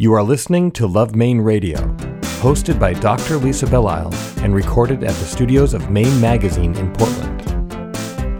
[0.00, 1.76] You are listening to Love Maine Radio,
[2.40, 3.36] hosted by Dr.
[3.36, 7.44] Lisa Belisle and recorded at the studios of Maine Magazine in Portland.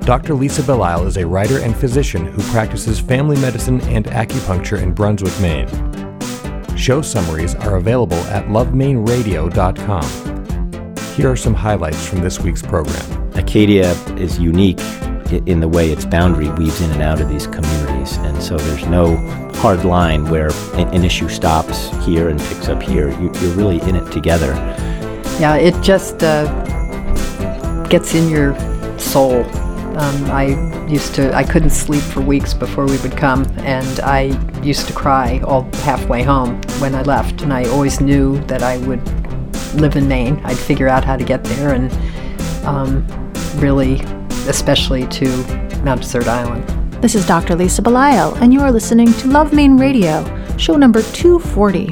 [0.06, 0.32] Dr.
[0.32, 5.38] Lisa Belisle is a writer and physician who practices family medicine and acupuncture in Brunswick,
[5.38, 5.68] Maine.
[6.78, 11.14] Show summaries are available at lovemaineradio.com.
[11.14, 13.34] Here are some highlights from this week's program.
[13.34, 14.80] Acadia is unique
[15.32, 18.86] in the way its boundary weaves in and out of these communities, and so there's
[18.86, 19.16] no
[19.56, 23.10] hard line where an issue stops here and picks up here.
[23.20, 24.54] You're really in it together.
[25.38, 26.46] Yeah, it just uh,
[27.88, 28.58] gets in your
[28.98, 29.44] soul.
[29.96, 34.30] Um, I used to, I couldn't sleep for weeks before we would come, and I
[34.62, 37.42] used to cry all halfway home when I left.
[37.42, 39.04] And I always knew that I would
[39.74, 40.40] live in Maine.
[40.44, 41.90] I'd figure out how to get there, and
[42.64, 43.06] um,
[43.56, 43.96] really,
[44.48, 45.28] especially to
[45.84, 46.66] Mount Desert Island.
[47.02, 47.54] This is Dr.
[47.56, 50.24] Lisa Belisle, and you are listening to Love Maine Radio,
[50.56, 51.88] show number 240,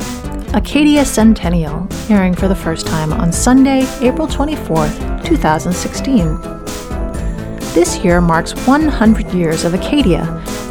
[0.54, 6.36] Acadia Centennial, airing for the first time on Sunday, April 24th, 2016.
[7.74, 10.24] This year marks 100 years of Acadia,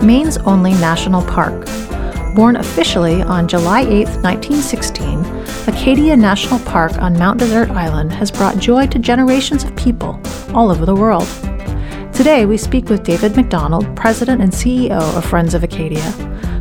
[0.04, 1.66] Maine's only national park.
[2.36, 5.26] Born officially on July 8, 1916,
[5.68, 10.20] Acadia National Park on Mount Desert Island has brought joy to generations of people
[10.54, 11.28] all over the world.
[12.18, 16.02] Today, we speak with David MacDonald, President and CEO of Friends of Acadia,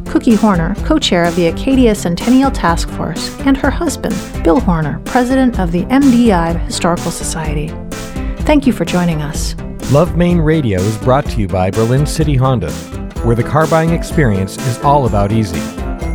[0.06, 5.00] Cookie Horner, co chair of the Acadia Centennial Task Force, and her husband, Bill Horner,
[5.06, 7.68] President of the MDI Historical Society.
[8.40, 9.56] Thank you for joining us.
[9.90, 12.70] Love Maine Radio is brought to you by Berlin City Honda,
[13.24, 15.56] where the car buying experience is all about easy.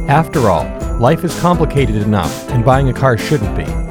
[0.08, 0.66] After all,
[1.00, 3.91] life is complicated enough, and buying a car shouldn't be.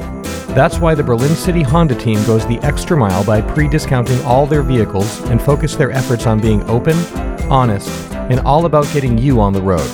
[0.53, 4.45] That's why the Berlin City Honda team goes the extra mile by pre discounting all
[4.45, 6.97] their vehicles and focus their efforts on being open,
[7.49, 9.89] honest, and all about getting you on the road.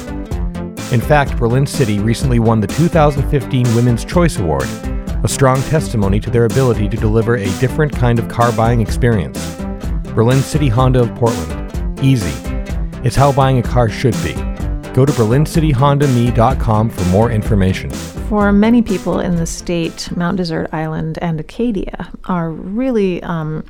[0.92, 4.68] In fact, Berlin City recently won the 2015 Women's Choice Award,
[5.24, 9.38] a strong testimony to their ability to deliver a different kind of car buying experience.
[10.16, 12.00] Berlin City Honda of Portland.
[12.04, 12.34] Easy.
[13.04, 14.34] It's how buying a car should be.
[14.94, 17.92] Go to berlincityhondame.com for more information.
[18.30, 23.64] For many people in the state, Mount Desert Island and Acadia are really um,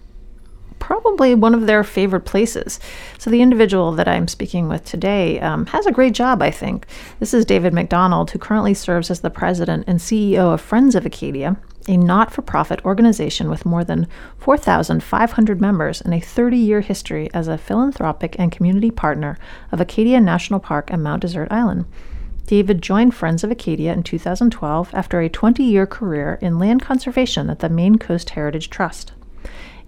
[0.79, 2.79] probably one of their favorite places.
[3.19, 6.88] So, the individual that I'm speaking with today um, has a great job, I think.
[7.19, 11.06] This is David MacDonald, who currently serves as the president and CEO of Friends of
[11.06, 11.56] Acadia,
[11.88, 14.07] a not for profit organization with more than
[14.39, 19.38] 4,500 members and a 30 year history as a philanthropic and community partner
[19.72, 21.85] of Acadia National Park and Mount Desert Island.
[22.47, 27.50] David joined Friends of Acadia in 2012 after a 20 year career in land conservation
[27.50, 29.12] at the Maine Coast Heritage Trust.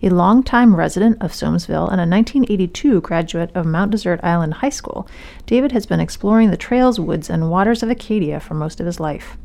[0.04, 5.08] A longtime resident of Somesville and a 1982 graduate of Mount Desert Island High School,
[5.46, 9.00] David has been exploring the trails, woods, and waters of Acadia for most of his
[9.00, 9.38] life.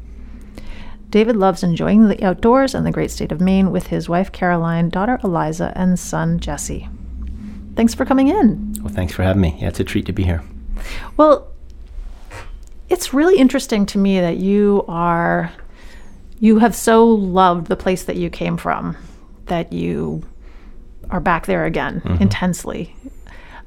[1.10, 4.88] David loves enjoying the outdoors and the great state of Maine with his wife Caroline,
[4.88, 6.88] daughter Eliza, and son Jesse.
[7.76, 8.74] Thanks for coming in.
[8.80, 9.56] Well, thanks for having me.
[9.60, 10.42] Yeah, it's a treat to be here.
[11.16, 11.53] Well,
[12.88, 15.52] it's really interesting to me that you are
[16.40, 18.96] you have so loved the place that you came from
[19.46, 20.22] that you
[21.10, 22.22] are back there again mm-hmm.
[22.22, 22.94] intensely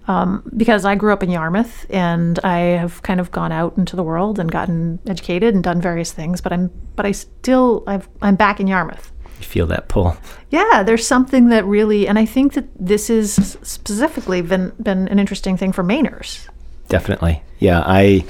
[0.07, 3.95] um, because I grew up in Yarmouth and I have kind of gone out into
[3.95, 8.07] the world and gotten educated and done various things, but I'm but I still I've,
[8.21, 9.11] I'm back in Yarmouth.
[9.39, 10.17] You feel that pull.
[10.49, 15.19] Yeah, there's something that really, and I think that this is specifically been been an
[15.19, 16.47] interesting thing for Mainers.
[16.87, 17.83] Definitely, yeah.
[17.85, 18.25] I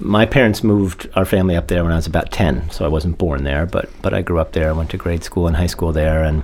[0.00, 3.18] my parents moved our family up there when I was about 10, so I wasn't
[3.18, 4.70] born there, but but I grew up there.
[4.70, 6.42] I went to grade school and high school there and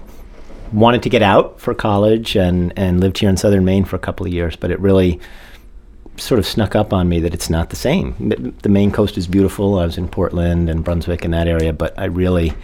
[0.72, 4.00] wanted to get out for college and and lived here in southern Maine for a
[4.00, 5.20] couple of years, but it really
[6.16, 8.14] sort of snuck up on me that it's not the same.
[8.62, 9.78] The Maine coast is beautiful.
[9.78, 12.54] I was in Portland and Brunswick in that area, but I really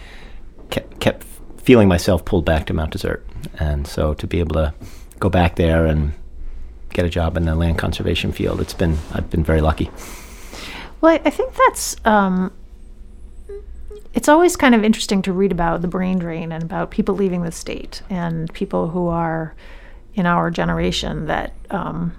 [0.71, 1.23] kept, kept
[1.57, 3.25] feeling myself pulled back to Mount Desert.
[3.59, 4.73] And so to be able to
[5.19, 6.13] go back there and
[6.89, 9.91] get a job in the land conservation field, it's been I've been very lucky.
[11.03, 12.53] Well, I think that's um,
[14.13, 17.43] it's always kind of interesting to read about the brain drain and about people leaving
[17.43, 19.53] the state and people who are
[20.15, 22.13] in our generation that um,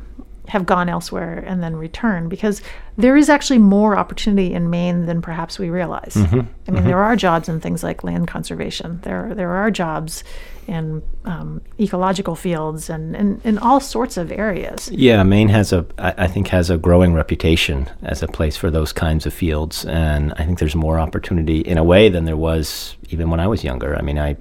[0.49, 2.61] have gone elsewhere and then return because
[2.96, 6.14] there is actually more opportunity in Maine than perhaps we realize.
[6.14, 6.35] Mm-hmm.
[6.35, 6.87] I mean, mm-hmm.
[6.87, 9.00] there are jobs in things like land conservation.
[9.02, 10.23] There there are jobs
[10.67, 14.91] in um, ecological fields and in, in all sorts of areas.
[14.91, 18.93] Yeah, Maine has a I think has a growing reputation as a place for those
[18.93, 22.97] kinds of fields, and I think there's more opportunity in a way than there was
[23.08, 23.97] even when I was younger.
[23.97, 24.37] I mean, I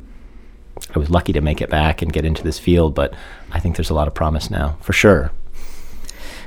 [0.94, 3.14] I was lucky to make it back and get into this field, but
[3.52, 5.32] I think there's a lot of promise now, for sure.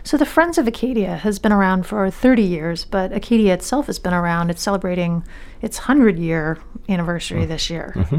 [0.06, 3.99] So the Friends of Acadia has been around for 30 years, but Acadia itself has
[3.99, 4.50] been around.
[4.50, 5.25] It's celebrating
[5.61, 6.58] its 100 year
[6.88, 7.49] anniversary mm.
[7.49, 7.93] this year.
[7.97, 8.19] Mm-hmm.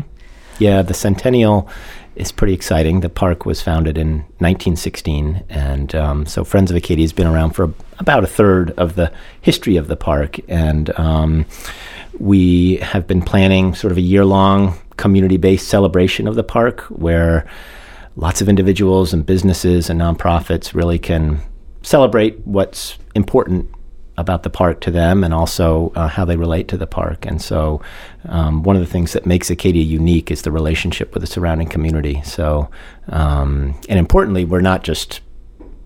[0.60, 1.70] Yeah, the centennial
[2.18, 3.00] is pretty exciting.
[3.00, 7.52] The park was founded in 1916, and um, so Friends of Acadia has been around
[7.52, 9.10] for about a third of the
[9.40, 10.42] history of the park.
[10.50, 11.46] And um,
[12.20, 16.82] we have been planning sort of a year long community based celebration of the park
[16.90, 17.48] where
[18.18, 21.40] lots of individuals and businesses and nonprofits really can
[21.82, 23.70] celebrate what's important
[24.18, 27.26] about the park to them and also uh, how they relate to the park.
[27.26, 27.82] And so,
[28.26, 31.70] um, one of the things that makes Acadia unique is the relationship with the surrounding
[31.70, 32.22] community.
[32.24, 32.70] So,
[33.10, 35.22] um, and importantly, we're not just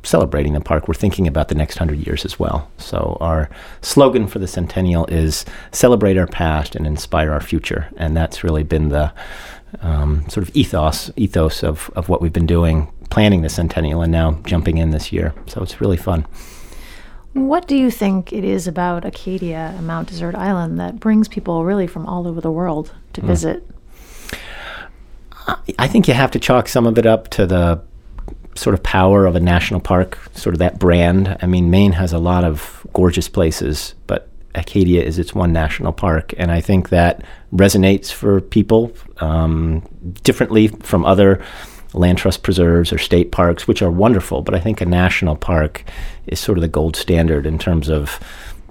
[0.04, 2.72] celebrating the park, we're thinking about the next hundred years as well.
[2.78, 3.50] So, our
[3.82, 7.90] slogan for the centennial is celebrate our past and inspire our future.
[7.98, 9.12] And that's really been the
[9.82, 14.12] um, sort of ethos ethos of, of what we've been doing, planning the centennial and
[14.12, 15.34] now jumping in this year.
[15.46, 16.26] So it's really fun.
[17.34, 21.64] What do you think it is about Acadia and Mount Desert Island that brings people
[21.64, 23.28] really from all over the world to mm.
[23.28, 23.66] visit?
[25.80, 27.82] I think you have to chalk some of it up to the
[28.56, 31.38] sort of power of a national park, sort of that brand.
[31.42, 35.94] I mean, Maine has a lot of gorgeous places, but Acadia is its one national
[35.94, 37.24] park, and I think that
[37.54, 39.82] resonates for people um,
[40.24, 41.42] differently from other
[41.94, 44.42] land trust preserves or state parks, which are wonderful.
[44.42, 45.84] But I think a national park
[46.28, 48.20] is sort of the gold standard in terms of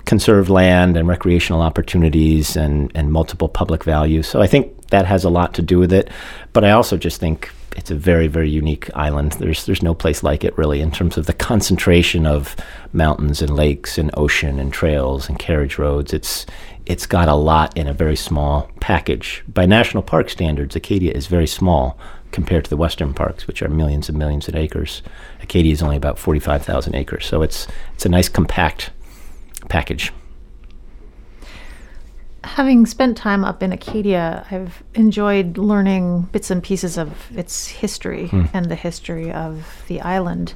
[0.04, 4.26] conserved land and recreational opportunities and, and multiple public values.
[4.26, 6.10] So I think that has a lot to do with it.
[6.52, 9.32] But I also just think it's a very very unique island.
[9.32, 12.56] There's there's no place like it really in terms of the concentration of
[12.92, 16.12] mountains and lakes and ocean and trails and carriage roads.
[16.12, 16.46] It's
[16.86, 19.44] it's got a lot in a very small package.
[19.46, 21.96] By national park standards, Acadia is very small
[22.32, 25.02] compared to the western parks, which are millions and millions of acres.
[25.42, 28.90] Acadia is only about 45,000 acres, so it's it's a nice compact
[29.68, 30.12] package
[32.42, 38.28] having spent time up in Acadia, I've enjoyed learning bits and pieces of its history
[38.28, 38.48] mm.
[38.52, 40.54] and the history of the island.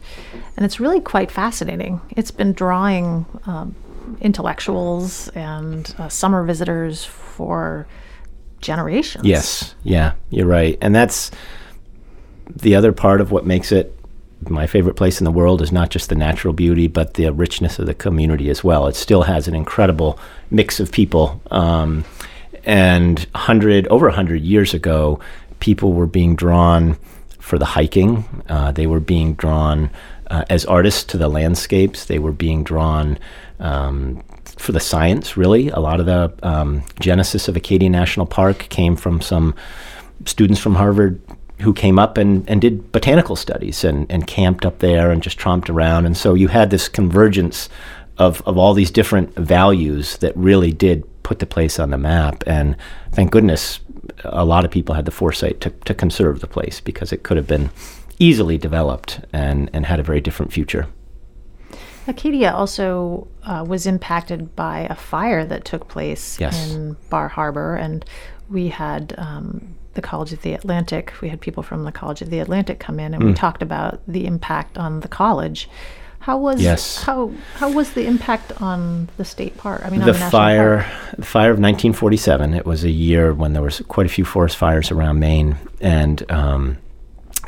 [0.56, 2.00] And it's really quite fascinating.
[2.11, 3.75] It's been drawing um,
[4.20, 7.87] intellectuals and uh, summer visitors for
[8.61, 9.25] generations.
[9.25, 10.79] Yes, yeah, you're right.
[10.81, 11.31] And that's
[12.49, 13.99] the other part of what makes it
[14.49, 17.79] my favorite place in the world is not just the natural beauty, but the richness
[17.79, 18.87] of the community as well.
[18.87, 20.19] It still has an incredible
[20.50, 21.41] mix of people.
[21.50, 22.05] Um,
[22.64, 25.20] and hundred over hundred years ago,
[25.61, 26.96] people were being drawn
[27.38, 28.25] for the hiking.
[28.49, 29.91] Uh, they were being drawn
[30.29, 32.06] uh, as artists to the landscapes.
[32.06, 33.19] They were being drawn
[33.61, 34.23] um,
[34.56, 35.37] for the science.
[35.37, 39.55] Really, a lot of the um, genesis of Acadia National Park came from some
[40.25, 41.20] students from Harvard
[41.61, 45.39] who came up and, and did botanical studies and, and camped up there and just
[45.39, 46.06] tromped around.
[46.06, 47.69] And so you had this convergence
[48.19, 52.45] of, of all these different values that really did put the place on the map.
[52.47, 52.77] And
[53.12, 53.81] thank goodness
[54.25, 57.37] a lot of people had the foresight to, to conserve the place because it could
[57.37, 57.71] have been
[58.19, 60.87] easily developed and, and had a very different future.
[62.06, 66.71] Acadia also uh, was impacted by a fire that took place yes.
[66.71, 68.05] in Bar Harbor, and
[68.51, 71.12] we had um, the College of the Atlantic.
[71.20, 73.26] We had people from the College of the Atlantic come in, and mm.
[73.26, 75.69] we talked about the impact on the college.
[76.25, 77.02] How was yes.
[77.02, 79.82] how how was the impact on the state park?
[79.85, 81.17] I mean, the, the fire, park?
[81.19, 82.55] the fire of 1947.
[82.55, 86.31] It was a year when there was quite a few forest fires around Maine, and
[86.32, 86.79] um,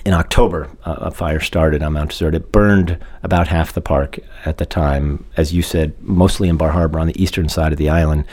[0.04, 2.34] in October, uh, a fire started on Mount Desert.
[2.34, 6.72] It burned about half the park at the time, as you said, mostly in Bar
[6.72, 8.26] Harbor on the eastern side of the island,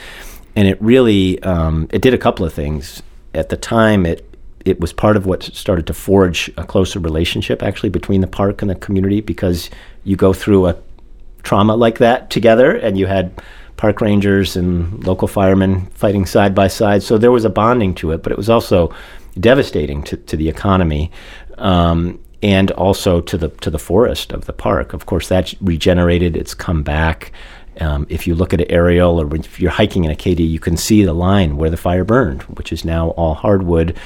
[0.57, 3.01] and it really um, it did a couple of things
[3.33, 4.29] at the time, it
[4.65, 8.61] it was part of what started to forge a closer relationship actually between the park
[8.61, 9.69] and the community because
[10.05, 10.75] you go through a
[11.43, 13.41] trauma like that together and you had
[13.75, 17.03] park rangers and local firemen fighting side by side.
[17.03, 18.93] So there was a bonding to it but it was also
[19.37, 21.11] devastating to, to the economy
[21.57, 24.93] um, and also to the to the forest of the park.
[24.93, 27.33] Of course that's regenerated it's come back
[27.79, 30.77] um, if you look at an aerial or if you're hiking in Acadia, you can
[30.77, 33.97] see the line where the fire burned, which is now all hardwood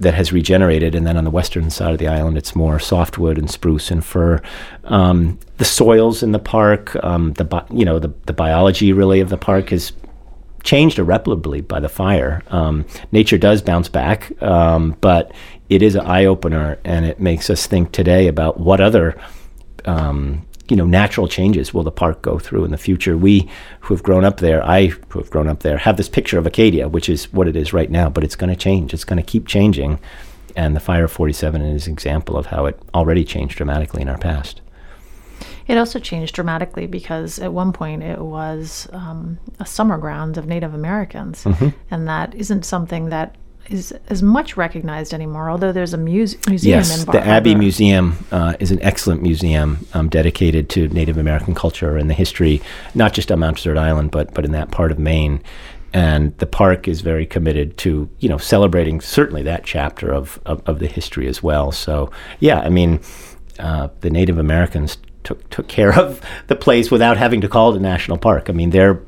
[0.00, 0.94] that has regenerated.
[0.94, 4.04] And then on the western side of the island, it's more softwood and spruce and
[4.04, 4.40] fir.
[4.84, 9.20] Um, the soils in the park, um, the bi- you know the, the biology really
[9.20, 9.92] of the park has
[10.62, 12.42] changed irreparably by the fire.
[12.48, 15.32] Um, nature does bounce back, um, but
[15.68, 19.20] it is an eye opener, and it makes us think today about what other
[19.84, 23.16] um, you know natural changes will the park go through in the future.
[23.16, 23.48] We
[23.80, 26.46] who have grown up there, I who have grown up there, have this picture of
[26.46, 28.92] Acadia, which is what it is right now, but it's going to change.
[28.94, 29.98] It's going to keep changing,
[30.56, 34.08] and the Fire of 47 is an example of how it already changed dramatically in
[34.08, 34.60] our past.
[35.66, 40.46] It also changed dramatically because at one point it was um, a summer ground of
[40.46, 41.68] Native Americans, Mm-hmm.
[41.90, 43.36] and that isn't something that
[43.70, 45.50] is as much recognized anymore.
[45.50, 49.86] Although there's a muse- museum Yes, in the Abbe Museum uh, is an excellent museum
[49.94, 52.62] um, dedicated to Native American culture and the history,
[52.94, 55.42] not just on Mount Desert Island, but but in that part of Maine.
[55.94, 60.62] And the park is very committed to you know celebrating certainly that chapter of of,
[60.66, 61.72] of the history as well.
[61.72, 62.10] So
[62.40, 63.00] yeah, I mean,
[63.58, 67.76] uh, the Native Americans took took care of the place without having to call it
[67.76, 68.48] a national park.
[68.48, 69.00] I mean, they're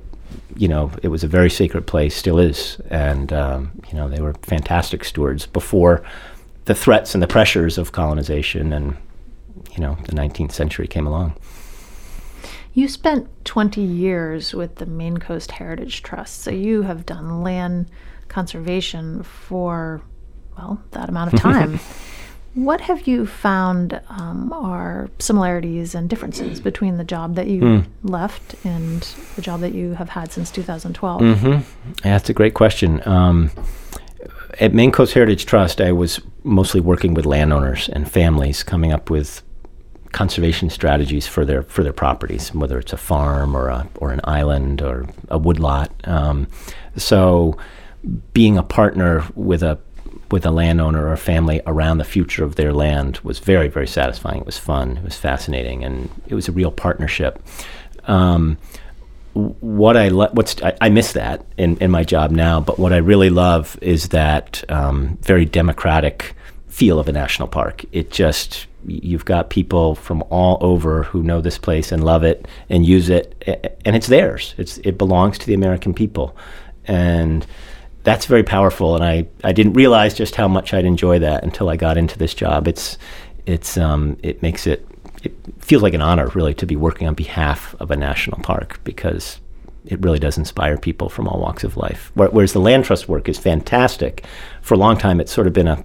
[0.56, 4.20] you know, it was a very sacred place, still is, and um, you know, they
[4.20, 6.02] were fantastic stewards before
[6.66, 8.96] the threats and the pressures of colonization and
[9.72, 11.34] you know the 19th century came along.
[12.72, 17.90] You spent 20 years with the Maine Coast Heritage Trust, so you have done land
[18.28, 20.00] conservation for,
[20.56, 21.80] well, that amount of time.
[22.54, 28.56] What have you found um, are similarities and differences between the job that you left
[28.64, 29.02] and
[29.36, 31.22] the job that you have had since 2012?
[31.22, 31.62] Yeah,
[32.02, 33.06] that's a great question.
[33.06, 33.50] Um,
[34.58, 39.10] at Maine Coast Heritage Trust, I was mostly working with landowners and families, coming up
[39.10, 39.42] with
[40.12, 44.20] conservation strategies for their for their properties, whether it's a farm or a or an
[44.24, 45.92] island or a woodlot.
[46.04, 46.48] Um,
[46.96, 47.56] so,
[48.34, 49.78] being a partner with a
[50.30, 53.86] with a landowner or a family around the future of their land was very very
[53.86, 54.40] satisfying.
[54.40, 54.98] It was fun.
[54.98, 57.42] It was fascinating, and it was a real partnership.
[58.04, 58.58] Um,
[59.32, 62.98] what I what's I, I miss that in, in my job now, but what I
[62.98, 66.34] really love is that um, very democratic
[66.68, 67.84] feel of a national park.
[67.92, 72.48] It just you've got people from all over who know this place and love it
[72.68, 74.54] and use it, and it's theirs.
[74.58, 76.36] It's it belongs to the American people,
[76.86, 77.46] and
[78.02, 78.94] that's very powerful.
[78.94, 82.18] And I, I didn't realize just how much I'd enjoy that until I got into
[82.18, 82.66] this job.
[82.68, 82.98] It's
[83.46, 84.86] it's um, it makes it
[85.22, 88.80] it feels like an honor really to be working on behalf of a national park
[88.84, 89.40] because
[89.86, 92.12] it really does inspire people from all walks of life.
[92.14, 94.24] Whereas the land trust work is fantastic.
[94.62, 95.84] For a long time, it's sort of been a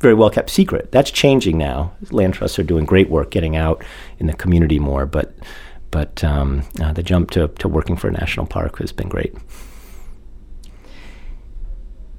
[0.00, 0.92] very well kept secret.
[0.92, 1.92] That's changing now.
[2.10, 3.84] Land trusts are doing great work getting out
[4.18, 5.34] in the community more, but
[5.90, 9.34] but um, uh, the jump to, to working for a national park has been great.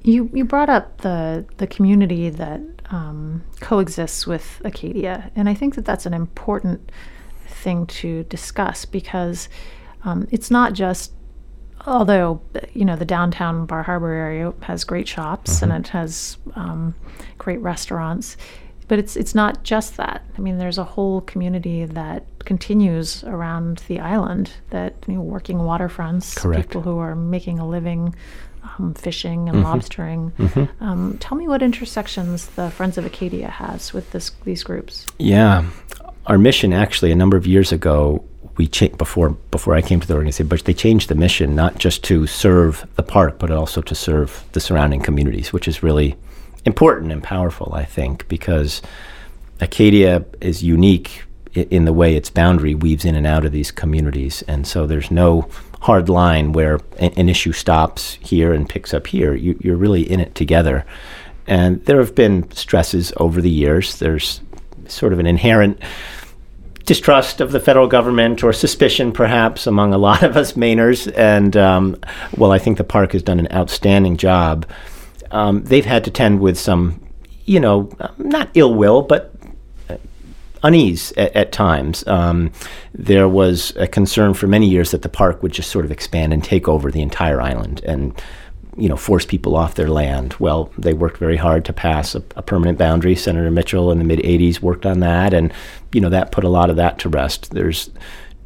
[0.08, 2.60] You you brought up the the community that
[2.90, 6.90] um, coexists with Acadia, and I think that that's an important
[7.46, 9.48] thing to discuss because
[10.04, 11.12] um, it's not just.
[11.86, 12.40] Although
[12.72, 16.94] you know the downtown Bar Harbor area has great shops and it has um,
[17.38, 18.36] great restaurants,
[18.88, 20.24] but it's it's not just that.
[20.36, 25.58] I mean, there's a whole community that continues around the island that you know, working
[25.58, 26.68] waterfronts, Correct.
[26.68, 28.14] people who are making a living
[28.78, 30.32] um, fishing and lobstering.
[30.80, 35.06] Um, tell me what intersections the Friends of Acadia has with this these groups.
[35.18, 35.64] Yeah,
[36.26, 38.24] our mission actually a number of years ago
[38.56, 41.78] we cha- before before I came to the organization, but they changed the mission not
[41.78, 46.16] just to serve the park, but also to serve the surrounding communities, which is really
[46.64, 48.82] important and powerful, I think, because
[49.60, 51.22] Acadia is unique
[51.62, 55.10] in the way its boundary weaves in and out of these communities, and so there's
[55.10, 55.48] no
[55.80, 59.34] hard line where an issue stops here and picks up here.
[59.34, 60.84] You, you're really in it together,
[61.46, 63.98] and there have been stresses over the years.
[63.98, 64.40] There's
[64.86, 65.80] sort of an inherent
[66.88, 71.12] distrust of the federal government or suspicion, perhaps, among a lot of us Mainers.
[71.16, 72.00] And um,
[72.38, 74.66] well, I think the park has done an outstanding job.
[75.30, 76.98] Um, they've had to tend with some,
[77.44, 79.34] you know, not ill will, but
[80.62, 82.06] unease at, at times.
[82.06, 82.52] Um,
[82.94, 86.32] there was a concern for many years that the park would just sort of expand
[86.32, 88.20] and take over the entire island and
[88.78, 90.36] you know, force people off their land.
[90.38, 93.16] Well, they worked very hard to pass a, a permanent boundary.
[93.16, 95.52] Senator Mitchell in the mid 80s worked on that, and,
[95.92, 97.50] you know, that put a lot of that to rest.
[97.50, 97.90] There's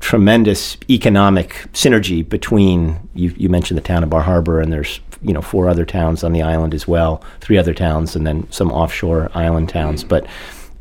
[0.01, 5.35] tremendous economic synergy between, you, you mentioned the town of Bar Harbor, and there's, you
[5.35, 8.73] know, four other towns on the island as well, three other towns, and then some
[8.73, 10.03] offshore island towns.
[10.03, 10.27] But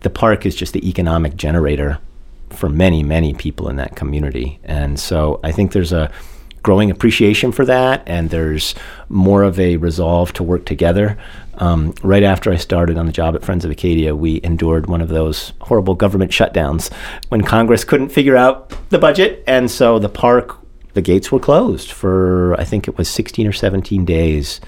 [0.01, 1.99] the park is just the economic generator
[2.49, 4.59] for many, many people in that community.
[4.63, 6.11] And so I think there's a
[6.63, 8.75] growing appreciation for that, and there's
[9.09, 11.17] more of a resolve to work together.
[11.55, 15.01] Um, right after I started on the job at Friends of Acadia, we endured one
[15.01, 16.91] of those horrible government shutdowns
[17.29, 20.57] when Congress couldn't figure out the budget, and so the park,
[20.93, 24.61] the gates were closed for I think it was 16 or 17 days.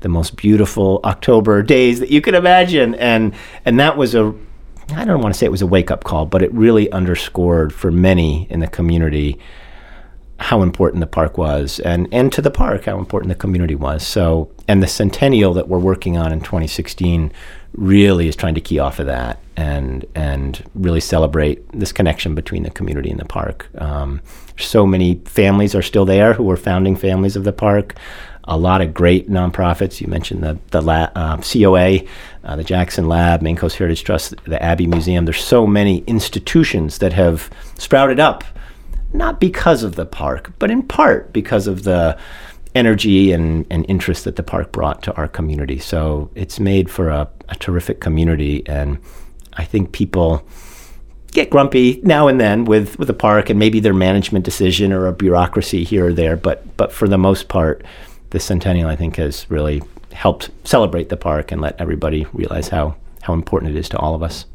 [0.00, 3.34] The most beautiful October days that you could imagine, and
[3.66, 4.34] and that was a
[4.92, 7.72] I don't want to say it was a wake up call, but it really underscored
[7.72, 9.38] for many in the community
[10.38, 14.06] how important the park was, and and to the park how important the community was.
[14.06, 17.30] So, and the centennial that we're working on in 2016
[17.74, 22.62] really is trying to key off of that and and really celebrate this connection between
[22.62, 23.68] the community and the park.
[23.78, 24.22] Um,
[24.58, 27.94] so many families are still there who were founding families of the park.
[28.50, 30.00] A lot of great nonprofits.
[30.00, 32.00] You mentioned the the la- uh, COA,
[32.44, 35.24] uh, the Jackson Lab, Maine Coast Heritage Trust, the Abbe Museum.
[35.24, 38.42] There's so many institutions that have sprouted up,
[39.12, 42.18] not because of the park, but in part because of the
[42.74, 45.78] energy and, and interest that the park brought to our community.
[45.78, 48.98] So it's made for a, a terrific community, and
[49.54, 50.46] I think people
[51.32, 55.06] get grumpy now and then with, with the park and maybe their management decision or
[55.06, 56.36] a bureaucracy here or there.
[56.36, 57.84] But but for the most part,
[58.30, 59.82] the centennial I think has really
[60.12, 64.14] helped celebrate the park and let everybody realize how how important it is to all
[64.14, 64.46] of us.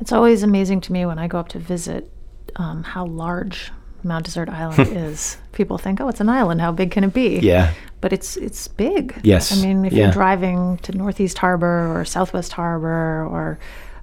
[0.00, 2.10] It's always amazing to me when I go up to visit
[2.56, 3.70] um, how large
[4.02, 5.36] Mount Desert Island is.
[5.52, 6.60] People think, "Oh, it's an island.
[6.60, 7.72] How big can it be?" Yeah.
[8.00, 9.14] But it's it's big.
[9.22, 9.52] Yes.
[9.56, 10.04] I mean, if Yeah.
[10.04, 13.58] you're driving to Northeast Harbor or Southwest Harbor, or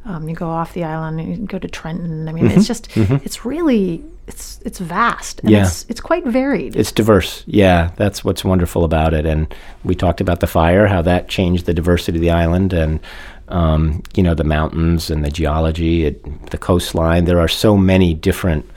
[0.05, 2.29] um, you go off the island and you go to Trenton.
[2.29, 5.49] I mean, it's just it's really it's it's vast and.
[5.49, 5.65] Yeah.
[5.65, 6.75] it's it's quite varied.
[6.75, 7.43] It's diverse.
[7.47, 9.25] Yeah, that's what's wonderful about it.
[9.25, 12.99] And we talked about the fire, how that changed the diversity of the island, and
[13.47, 17.25] um, you know the mountains and the geology, it, the coastline.
[17.25, 18.69] There are so many different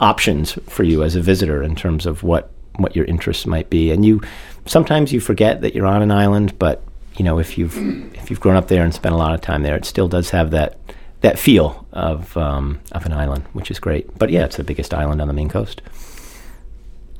[0.00, 3.92] options for you as a visitor in terms of what what your interests might be.
[3.92, 4.20] And you
[4.66, 6.82] sometimes you forget that you're on an island, but
[7.16, 7.76] you know if you've
[8.16, 10.30] if you've grown up there and spent a lot of time there, it still does
[10.30, 10.78] have that
[11.26, 14.16] that feel of um, of an island, which is great.
[14.18, 15.82] But yeah, it's the biggest island on the Maine coast.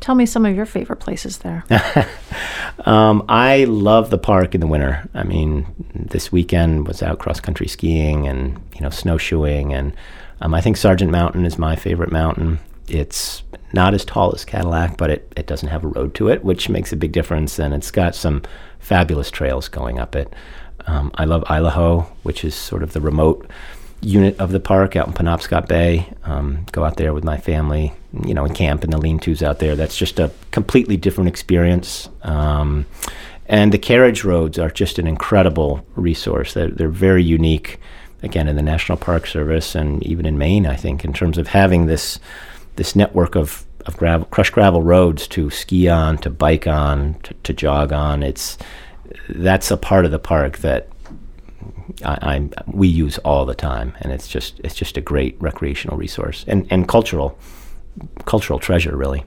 [0.00, 1.64] Tell me some of your favorite places there.
[2.84, 5.08] Um, I love the park in the winter.
[5.14, 9.94] I mean, this weekend was out cross country skiing and you know snowshoeing, and
[10.40, 12.58] um, I think Sargent Mountain is my favorite mountain.
[12.86, 16.44] It's not as tall as Cadillac, but it, it doesn't have a road to it,
[16.44, 17.58] which makes a big difference.
[17.58, 18.42] And it's got some
[18.78, 20.32] fabulous trails going up it.
[20.86, 23.50] Um, I love Isle au Haut, which is sort of the remote
[24.00, 26.12] unit of the park out in Penobscot Bay.
[26.24, 27.92] Um, go out there with my family,
[28.24, 29.74] you know, and camp in the lean-tos out there.
[29.74, 32.08] That's just a completely different experience.
[32.22, 32.86] Um,
[33.46, 36.54] and the carriage roads are just an incredible resource.
[36.54, 37.80] They're, they're very unique,
[38.22, 41.48] again, in the National Park Service and even in Maine, I think, in terms of
[41.48, 42.18] having this
[42.76, 47.32] this network of, of gravel, crushed gravel roads to ski on, to bike on, to,
[47.44, 48.22] to jog on.
[48.22, 48.58] It's
[49.30, 50.88] that's a part of the park that
[52.04, 55.96] I, I'm we use all the time, and it's just it's just a great recreational
[55.96, 57.38] resource and, and cultural
[58.24, 59.24] cultural treasure, really.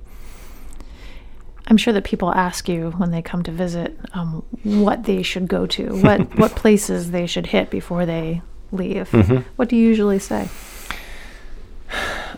[1.68, 5.48] I'm sure that people ask you when they come to visit um, what they should
[5.48, 8.42] go to, what what places they should hit before they
[8.72, 9.10] leave.
[9.12, 9.38] Mm-hmm.
[9.56, 10.50] What do you usually say?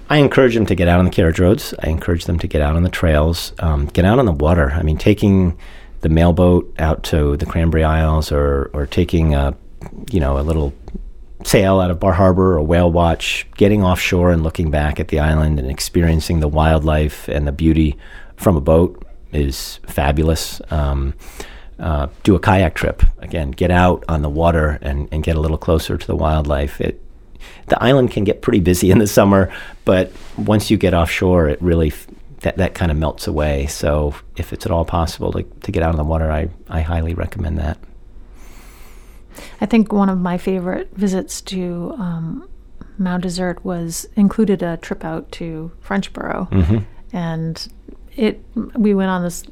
[0.09, 1.73] I encourage them to get out on the carriage roads.
[1.79, 4.71] I encourage them to get out on the trails, um, get out on the water.
[4.71, 5.57] I mean, taking
[6.01, 9.55] the mailboat out to the Cranberry Isles, or or taking a
[10.11, 10.73] you know a little
[11.43, 15.19] sail out of Bar Harbor or whale watch, getting offshore and looking back at the
[15.19, 17.97] island and experiencing the wildlife and the beauty
[18.35, 20.61] from a boat is fabulous.
[20.71, 21.13] Um,
[21.79, 23.51] uh, do a kayak trip again.
[23.51, 26.79] Get out on the water and, and get a little closer to the wildlife.
[26.79, 27.01] It
[27.67, 29.51] the island can get pretty busy in the summer,
[29.83, 31.91] but once you get offshore, it really
[32.41, 33.65] that that kind of melts away.
[33.67, 36.81] So if it's at all possible to, to get out on the water, I, I
[36.81, 37.79] highly recommend that.
[39.59, 42.47] I think one of my favorite visits to um,
[42.97, 46.77] Mount Desert was included a trip out to Frenchboro, Mm-hmm.
[47.15, 47.67] and
[48.15, 48.43] it
[48.75, 49.43] we went on this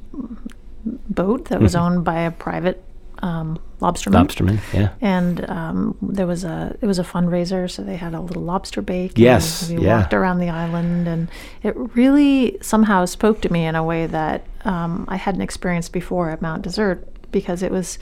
[0.85, 1.63] boat that Mm-hmm.
[1.63, 2.83] was owned by a private
[3.21, 4.13] um, lobsterman.
[4.27, 4.89] Lobsterman, yeah.
[5.01, 8.81] and um, there was a it was a fundraiser, so they had a little lobster
[8.81, 9.13] bake.
[9.17, 9.99] Yes, we yeah.
[9.99, 11.27] walked around the island, and
[11.63, 16.29] it really somehow spoke to me in a way that um, I hadn't experienced before
[16.29, 17.99] at Mount Desert because it was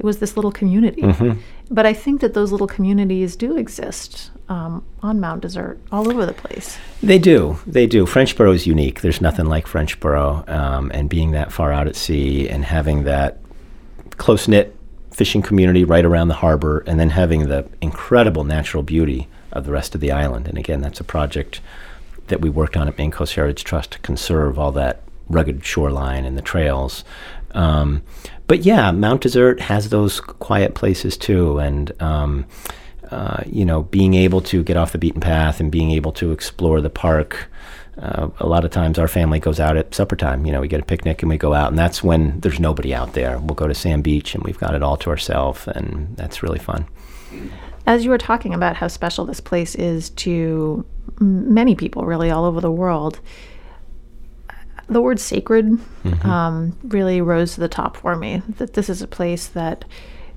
[0.00, 1.02] it was this little community.
[1.02, 1.38] Mm-hmm.
[1.70, 6.24] But I think that those little communities do exist um, on Mount Desert all over
[6.24, 6.78] the place.
[7.02, 7.58] They do.
[7.66, 8.06] They do.
[8.06, 9.02] Frenchboro is unique.
[9.02, 10.48] There's nothing like Frenchboro.
[10.48, 13.38] Um, and being that far out at sea and having that
[14.16, 14.74] close knit
[15.12, 19.72] fishing community right around the harbor, and then having the incredible natural beauty of the
[19.72, 20.48] rest of the island.
[20.48, 21.60] And again, that's a project
[22.28, 26.24] that we worked on at Maine Coast Heritage Trust to conserve all that rugged shoreline
[26.24, 27.04] and the trails.
[27.52, 28.02] Um,
[28.50, 32.46] but yeah, Mount Desert has those quiet places too, and um,
[33.12, 36.32] uh, you know, being able to get off the beaten path and being able to
[36.32, 37.48] explore the park.
[37.96, 40.44] Uh, a lot of times, our family goes out at supper time.
[40.44, 42.92] You know, we get a picnic and we go out, and that's when there's nobody
[42.92, 43.38] out there.
[43.38, 46.58] We'll go to Sand Beach and we've got it all to ourselves, and that's really
[46.58, 46.88] fun.
[47.86, 50.84] As you were talking about how special this place is to
[51.20, 53.20] many people, really all over the world,
[54.90, 55.78] the word sacred
[56.24, 58.42] um, really rose to the top for me.
[58.58, 59.84] That this is a place that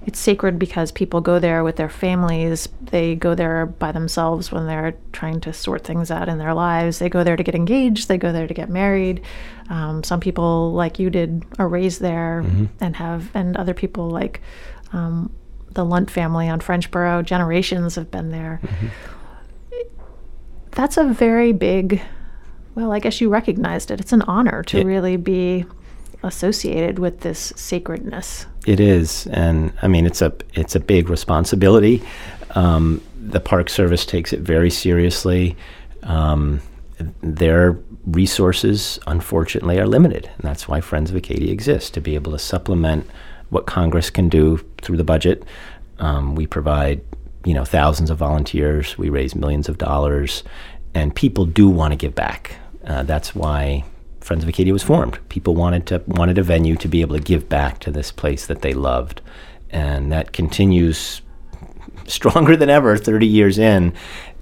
[0.06, 2.68] it's sacred because people go there with their families.
[2.82, 7.00] They go there by themselves when they're trying to sort things out in their lives.
[7.00, 8.10] They go there to get engaged.
[8.10, 9.22] They go there to get married.
[9.70, 12.66] Um, some people, like you did, are raised there Mm-hmm.
[12.82, 14.42] and have, and other people like
[14.92, 15.32] um,
[15.72, 18.60] the Lunt family on Frenchboro, generations have been there.
[18.62, 18.88] Mm-hmm.
[20.72, 22.02] That's a very big.
[22.76, 24.00] Well, I guess you recognized it.
[24.00, 25.66] It's an honor to It- really be
[26.24, 28.46] associated with this sacredness.
[28.66, 32.02] It is, and I mean it's a it's a big responsibility.
[32.56, 35.56] Um, the Park Service takes it very seriously.
[36.04, 36.62] Um,
[37.22, 42.32] their resources, unfortunately, are limited, and that's why Friends of Acadia exists to be able
[42.32, 43.06] to supplement
[43.50, 45.44] what Congress can do through the budget.
[46.00, 47.02] Um, we provide,
[47.46, 48.98] you know, thousands of volunteers.
[48.98, 50.44] We raise millions of dollars,
[50.94, 52.56] and people do want to give back.
[52.86, 53.84] Uh, that's why
[54.19, 55.19] Friends of Acadia was formed.
[55.30, 58.46] People wanted to wanted a venue to be able to give back to this place
[58.48, 59.22] that they loved,
[59.69, 61.22] and that continues
[62.08, 62.98] stronger than ever.
[62.98, 63.93] Thirty years in,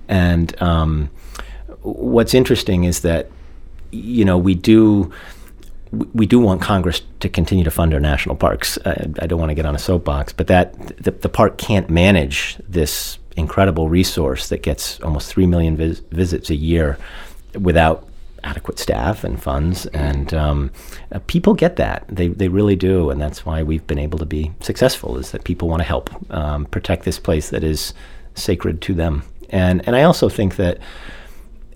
[0.07, 1.09] and um,
[1.81, 3.29] what's interesting is that
[3.91, 5.11] you know we do
[5.91, 8.77] we do want Congress to continue to fund our national parks.
[8.85, 11.89] I, I don't want to get on a soapbox, but that the, the park can't
[11.89, 16.97] manage this incredible resource that gets almost three million vis- visits a year
[17.59, 18.07] without
[18.43, 19.85] adequate staff and funds.
[19.87, 20.71] And um,
[21.11, 24.25] uh, people get that; they they really do, and that's why we've been able to
[24.25, 25.17] be successful.
[25.17, 27.93] Is that people want to help um, protect this place that is
[28.35, 29.23] sacred to them.
[29.49, 30.79] And and I also think that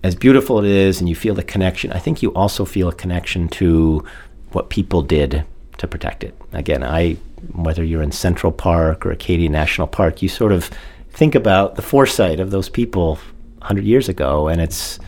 [0.04, 2.94] as beautiful it is and you feel the connection, I think you also feel a
[2.94, 4.06] connection to
[4.52, 5.44] what people did
[5.78, 6.36] to protect it.
[6.54, 7.18] Again, I
[7.54, 10.70] whether you're in Central Park or Acadia National Park, you sort of
[11.12, 13.16] think about the foresight of those people
[13.60, 15.00] 100 years ago and it's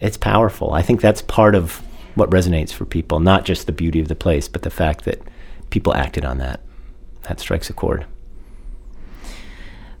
[0.00, 0.72] it's powerful.
[0.72, 1.82] I think that's part of
[2.14, 5.20] what resonates for people, not just the beauty of the place, but the fact that
[5.70, 6.60] people acted on that.
[7.22, 8.06] That strikes a chord.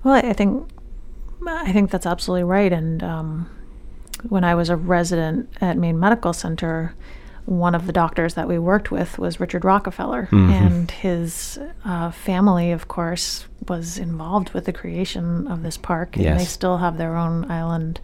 [0.04, 0.68] Well, I think
[1.46, 2.72] I think that's absolutely right.
[2.72, 3.50] And um,
[4.28, 6.94] when I was a resident at Maine Medical Center,
[7.44, 12.72] one of the doctors that we worked with was Richard Rockefeller, and his uh, family,
[12.72, 16.16] of course, was involved with the creation of this park.
[16.16, 18.00] And they still have their own island,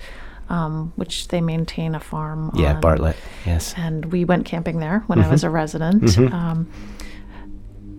[0.52, 2.52] um, which they maintain a farm.
[2.54, 2.80] Yeah, on.
[2.80, 3.16] Bartlett.
[3.46, 3.74] Yes.
[3.76, 6.16] and we went camping there when I was a resident.
[6.18, 6.70] Um,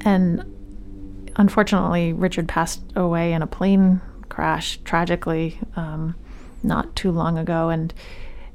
[0.05, 0.43] and
[1.35, 6.15] unfortunately, Richard passed away in a plane crash tragically um,
[6.61, 7.69] not too long ago.
[7.69, 7.93] And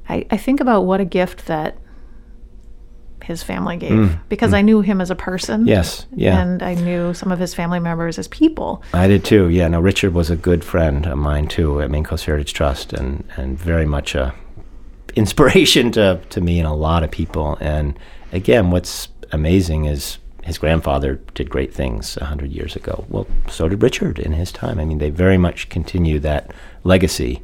[0.07, 1.77] I, I think about what a gift that
[3.23, 4.55] his family gave mm, because mm.
[4.55, 5.65] I knew him as a person.
[5.67, 6.39] Yes, yeah.
[6.39, 8.83] And I knew some of his family members as people.
[8.93, 9.49] I did too.
[9.49, 12.93] Yeah, no, Richard was a good friend of mine too at Maine Coast Heritage Trust,
[12.93, 14.33] and and very much a
[15.15, 17.57] inspiration to to me and a lot of people.
[17.59, 17.97] And
[18.31, 23.05] again, what's amazing is his grandfather did great things a hundred years ago.
[23.09, 24.79] Well, so did Richard in his time.
[24.79, 26.51] I mean, they very much continue that
[26.83, 27.41] legacy.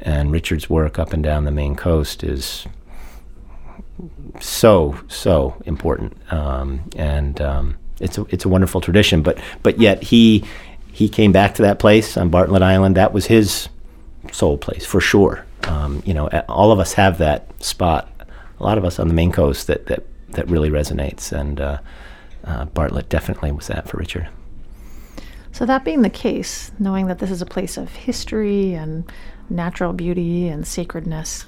[0.00, 2.66] And Richard's work up and down the Maine coast is
[4.40, 9.22] so so important, um, and um, it's a, it's a wonderful tradition.
[9.22, 10.44] But but yet he
[10.92, 12.96] he came back to that place on Bartlett Island.
[12.96, 13.68] That was his
[14.32, 15.44] soul place for sure.
[15.64, 18.10] Um, you know, all of us have that spot.
[18.58, 21.78] A lot of us on the Maine coast that that that really resonates, and uh,
[22.44, 24.28] uh, Bartlett definitely was that for Richard.
[25.52, 29.10] So, that being the case, knowing that this is a place of history and
[29.48, 31.44] natural beauty and sacredness,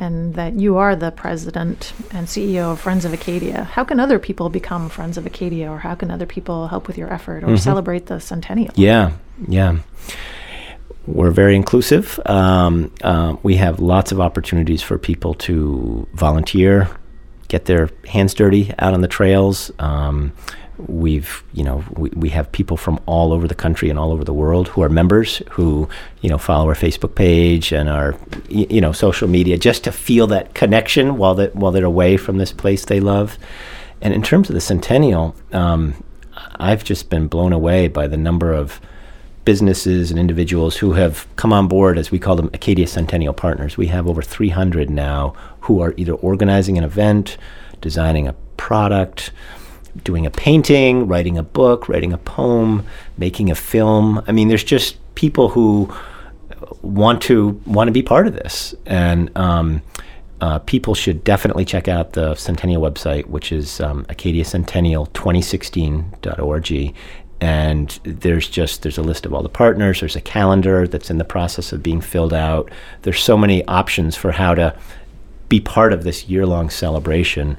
[0.00, 4.18] and that you are the president and CEO of Friends of Acadia, how can other
[4.18, 7.58] people become Friends of Acadia, or how can other people help with your effort or
[7.58, 8.72] celebrate the centennial?
[8.76, 9.12] Yeah,
[9.46, 9.80] yeah.
[11.06, 12.18] We're very inclusive.
[12.24, 16.88] Um, uh, we have lots of opportunities for people to volunteer,
[17.48, 19.70] get their hands dirty out on the trails.
[19.78, 20.32] Um,
[20.88, 24.24] we've, you know, we, we have people from all over the country and all over
[24.24, 25.88] the world who are members who,
[26.20, 28.16] you know, follow our Facebook page and our,
[28.48, 32.38] you know, social media just to feel that connection while they while they're away from
[32.38, 33.38] this place they love.
[34.00, 36.02] And in terms of the centennial, um,
[36.56, 38.80] I've just been blown away by the number of
[39.44, 43.76] businesses and individuals who have come on board, as we call them, Acadia Centennial Partners.
[43.76, 47.36] We have over 300 now who are either organizing an event,
[47.80, 49.32] designing a product,
[50.04, 52.86] doing a painting, writing a book, writing a poem,
[53.18, 54.22] making a film.
[54.26, 55.92] I mean, there's just people who
[56.82, 59.82] want to want to be part of this, and um,
[60.40, 66.94] uh, people should definitely check out the Centennial website, which is um, acadiacentennial2016.org.
[67.42, 70.00] And there's just there's a list of all the partners.
[70.00, 72.70] There's a calendar that's in the process of being filled out.
[73.02, 74.78] There's so many options for how to
[75.48, 77.56] be part of this year-long celebration.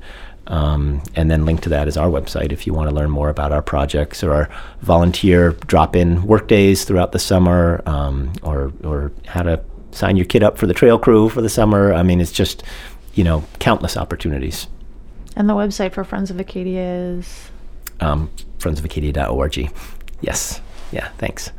[0.47, 3.29] Um, and then linked to that is our website if you want to learn more
[3.29, 4.49] about our projects or our
[4.81, 10.41] volunteer drop-in work days throughout the summer, um, or or how to sign your kid
[10.43, 11.93] up for the trail crew for the summer.
[11.93, 12.63] I mean, it's just
[13.13, 14.67] you know countless opportunities.
[15.35, 17.49] And the website for Friends of Acadia is
[18.01, 19.71] Um, friendsofacadia.org.
[20.21, 20.59] Yes.
[20.91, 21.07] Yeah.
[21.17, 21.51] Thanks.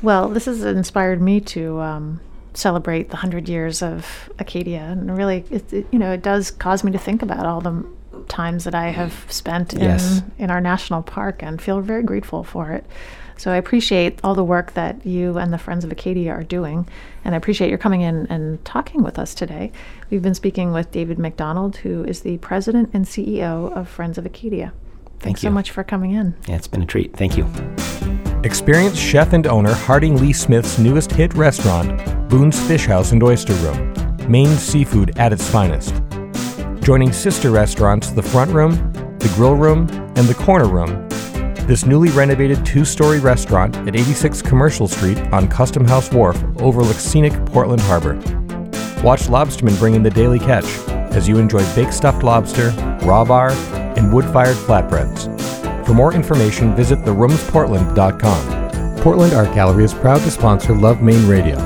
[0.00, 2.20] Well, this has inspired me to um,
[2.54, 6.84] celebrate the hundred years of Acadia, and really, it, it, you know, it does cause
[6.84, 7.84] me to think about all the
[8.28, 10.22] times that I have spent in Yes.
[10.38, 12.84] in our national park, and feel very grateful for it.
[13.36, 16.86] So I appreciate all the work that you and the Friends of Acadia are doing,
[17.24, 19.72] and I appreciate your coming in and talking with us today.
[20.10, 24.26] We've been speaking with David MacDonald, who is the president and CEO of Friends of
[24.26, 24.72] Acadia.
[25.20, 25.54] Thanks so you.
[25.54, 26.34] much for coming in.
[26.46, 27.16] Yeah, it's been a treat.
[27.16, 27.44] Thank you.
[28.42, 31.90] Experience chef and owner Harding Lee Smith's newest hit restaurant,
[32.30, 33.92] Boone's Fish House and Oyster Room,
[34.30, 35.94] Maine seafood at its finest.
[36.80, 39.80] Joining sister restaurants The Front Room, The Grill Room,
[40.16, 41.06] and The Corner Room,
[41.66, 47.04] this newly renovated two story restaurant at 86 Commercial Street on Custom House Wharf overlooks
[47.04, 48.14] scenic Portland Harbor.
[49.04, 50.64] Watch lobstermen bring in the daily catch
[51.12, 52.70] as you enjoy baked stuffed lobster,
[53.02, 53.50] raw bar,
[53.98, 55.28] and wood fired flatbreads.
[55.90, 59.02] For more information, visit theroomsportland.com.
[59.02, 61.56] Portland Art Gallery is proud to sponsor Love Maine Radio.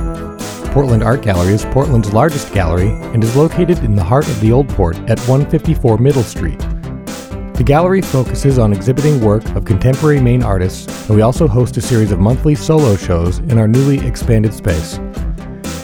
[0.73, 4.51] Portland Art Gallery is Portland's largest gallery and is located in the heart of the
[4.51, 6.59] Old Port at 154 Middle Street.
[6.59, 11.83] The gallery focuses on exhibiting work of contemporary Maine artists, and we also host a
[11.83, 14.97] series of monthly solo shows in our newly expanded space.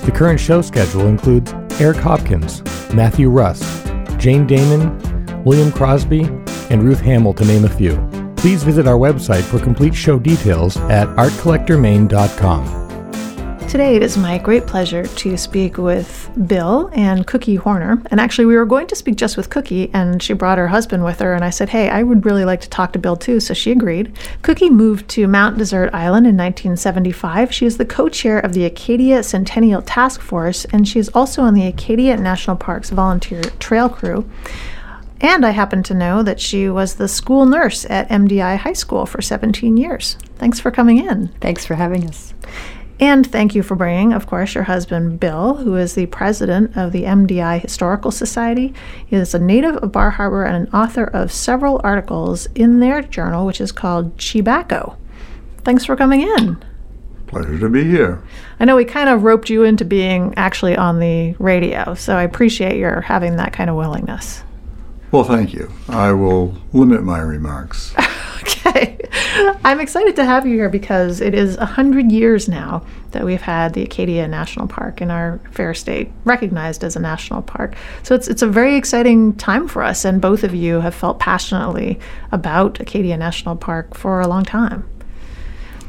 [0.07, 2.63] The current show schedule includes Eric Hopkins,
[2.95, 3.61] Matthew Russ,
[4.17, 6.23] Jane Dahmen, William Crosby,
[6.71, 8.20] and Ruth Hamill, to name a few.
[8.41, 12.81] Please visit our website for complete show details at artcollectormaine.com.
[13.69, 18.03] Today, it is my great pleasure to speak with Bill and Cookie Horner.
[18.11, 21.05] And actually, we were going to speak just with Cookie, and she brought her husband
[21.05, 21.35] with her.
[21.35, 23.41] And I said, Hey, I would really like to talk to Bill too.
[23.41, 24.17] So she agreed.
[24.41, 27.53] Cookie moved to Mount Desert Island in 1975.
[27.53, 31.43] She is the co chair of the Acadia Centennial Task Force, and she is also
[31.43, 34.25] on the Acadia National Parks volunteer trail crew.
[35.21, 39.05] And I happen to know that she was the school nurse at MDI High School
[39.05, 40.17] for 17 years.
[40.37, 41.29] Thanks for coming in.
[41.41, 42.33] Thanks for having us.
[42.99, 46.93] And thank you for bringing, of course, your husband Bill, who is the president of
[46.93, 48.75] the MDI Historical Society.
[49.07, 53.01] He is a native of Bar Harbor and an author of several articles in their
[53.01, 54.97] journal, which is called Chebacco.
[55.65, 56.63] Thanks for coming in.
[57.27, 58.23] Pleasure to be here.
[58.59, 62.25] I know we kind of roped you into being actually on the radio, so I
[62.25, 64.43] appreciate your having that kind of willingness.
[65.13, 65.71] Well, thank you.
[65.89, 67.95] I will limit my remarks.
[68.43, 68.99] Okay.
[69.65, 73.75] I'm excited to have you here because it is 100 years now that we've had
[73.75, 77.75] the Acadia National Park in our fair state recognized as a national park.
[78.03, 81.19] So it's, it's a very exciting time for us, and both of you have felt
[81.19, 81.99] passionately
[82.33, 84.89] about Acadia National Park for a long time.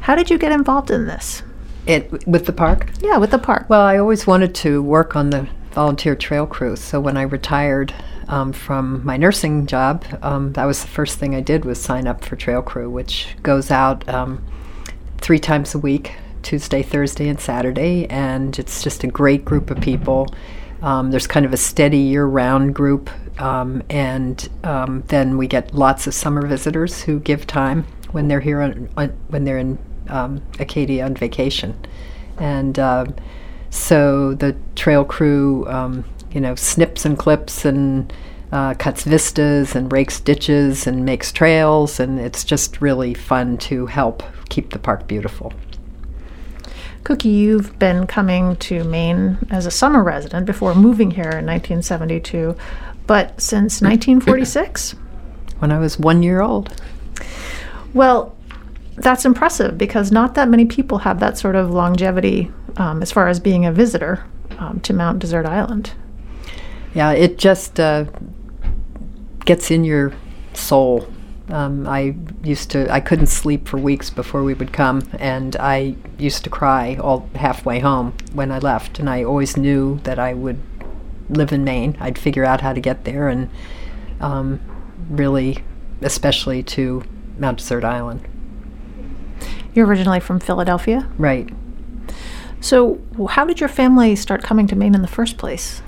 [0.00, 1.42] How did you get involved in this?
[1.86, 2.90] It with the park.
[3.00, 3.66] Yeah, with the park.
[3.68, 6.76] Well, I always wanted to work on the volunteer trail crew.
[6.76, 7.94] So when I retired
[8.28, 12.06] um, from my nursing job, um, that was the first thing I did was sign
[12.06, 14.44] up for trail crew, which goes out um,
[15.18, 19.80] three times a week, Tuesday, Thursday, and Saturday, and it's just a great group of
[19.80, 20.26] people.
[20.82, 23.08] Um, there's kind of a steady year-round group,
[23.40, 28.60] um, and then we get lots of summer visitors who give time when they're here
[28.60, 29.78] on, on when they're in
[30.58, 31.76] Acadia on vacation,
[32.38, 33.06] and uh,
[33.70, 38.12] so the trail crew, um, you know, snips and clips and
[38.50, 43.86] uh, cuts vistas and rakes ditches and makes trails, and it's just really fun to
[43.86, 45.52] help keep the park beautiful.
[47.04, 52.54] Cookie, you've been coming to Maine as a summer resident before moving here in 1972,
[53.06, 54.94] but since 1946?
[55.58, 56.72] When I was one year old,
[57.94, 58.34] Well,
[58.96, 63.28] that's impressive because not that many people have that sort of longevity um, as far
[63.28, 64.24] as being a visitor
[64.58, 65.92] um, to Mount Desert Island.
[66.94, 68.04] Yeah, it just uh,
[69.44, 70.12] gets in your
[70.52, 71.08] soul.
[71.48, 75.96] Um, I used to, I couldn't sleep for weeks before we would come, and I
[76.18, 78.98] used to cry all halfway home when I left.
[78.98, 80.60] And I always knew that I would
[81.28, 81.96] live in Maine.
[82.00, 83.50] I'd figure out how to get there, and
[84.20, 84.60] um,
[85.10, 85.58] really,
[86.00, 87.02] especially to
[87.38, 88.26] Mount Desert Island.
[89.74, 91.08] You're originally from Philadelphia.
[91.18, 91.48] Right.
[92.60, 93.00] So,
[93.30, 95.82] how did your family start coming to Maine in the first place?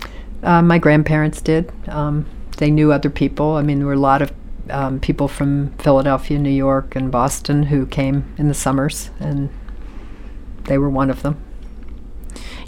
[0.45, 1.73] Uh, my grandparents did.
[1.89, 2.27] Um,
[2.59, 3.53] they knew other people.
[3.57, 4.33] I mean, there were a lot of
[4.71, 9.51] um, people from Philadelphia, New York, and Boston who came in the summers, and
[10.65, 11.43] they were one of them.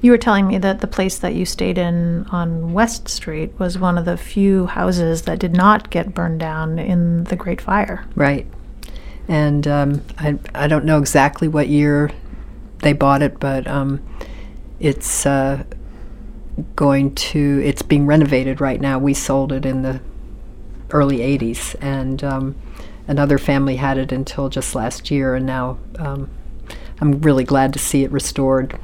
[0.02, 3.78] You were telling me that the place that you stayed in on West Street was
[3.78, 8.04] one of the few houses that did not get burned down in the Great Fire.
[8.14, 8.46] Right.
[9.26, 12.10] And um, I, I don't know exactly what year
[12.80, 14.06] they bought it, but um,
[14.78, 15.64] it's uh,
[16.74, 18.98] going to, it's being renovated right now.
[18.98, 20.00] We sold it in the
[20.90, 22.56] early 80s, and um,
[23.08, 26.30] another family had it until just last year, and now um,
[27.00, 28.78] I'm really glad to see it restored.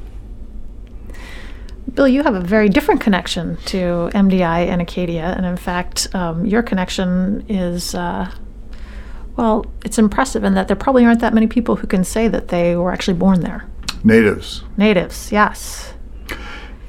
[1.93, 6.45] Bill, you have a very different connection to MDI and Acadia, and in fact, um,
[6.45, 8.31] your connection is, uh,
[9.35, 12.47] well, it's impressive in that there probably aren't that many people who can say that
[12.47, 13.67] they were actually born there.
[14.03, 14.63] Natives.
[14.77, 15.93] Natives, yes.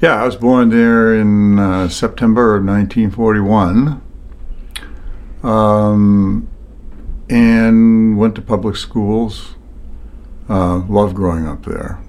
[0.04, 4.02] Yeah, I was born there in uh, September of 1941.
[5.42, 6.46] Um,
[7.30, 9.54] and went to public schools.
[10.46, 12.02] Uh, loved growing up there.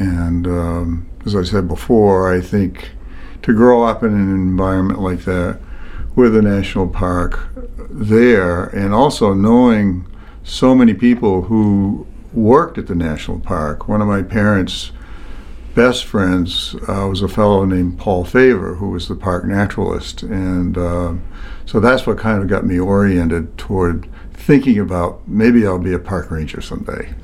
[0.00, 2.90] And um, as I said before, I think
[3.42, 5.60] to grow up in an environment like that
[6.16, 7.46] with a national park
[7.88, 10.04] there, and also knowing
[10.42, 13.86] so many people who worked at the national park.
[13.86, 14.90] One of my parents'
[15.76, 20.22] best friends uh, was a fellow named Paul Favor, who was the park naturalist.
[20.22, 21.14] And uh,
[21.66, 25.98] so that's what kind of got me oriented toward thinking about maybe I'll be a
[25.98, 27.14] park ranger someday.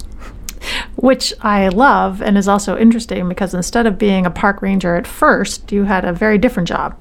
[0.96, 5.06] Which I love and is also interesting because instead of being a park ranger at
[5.06, 6.96] first, you had a very different job.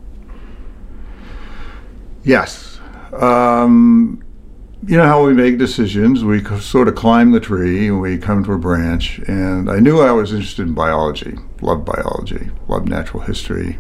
[2.23, 2.79] Yes.
[3.11, 4.23] Um,
[4.87, 6.23] you know how we make decisions.
[6.23, 9.19] We sort of climb the tree and we come to a branch.
[9.27, 13.77] And I knew I was interested in biology, loved biology, loved natural history.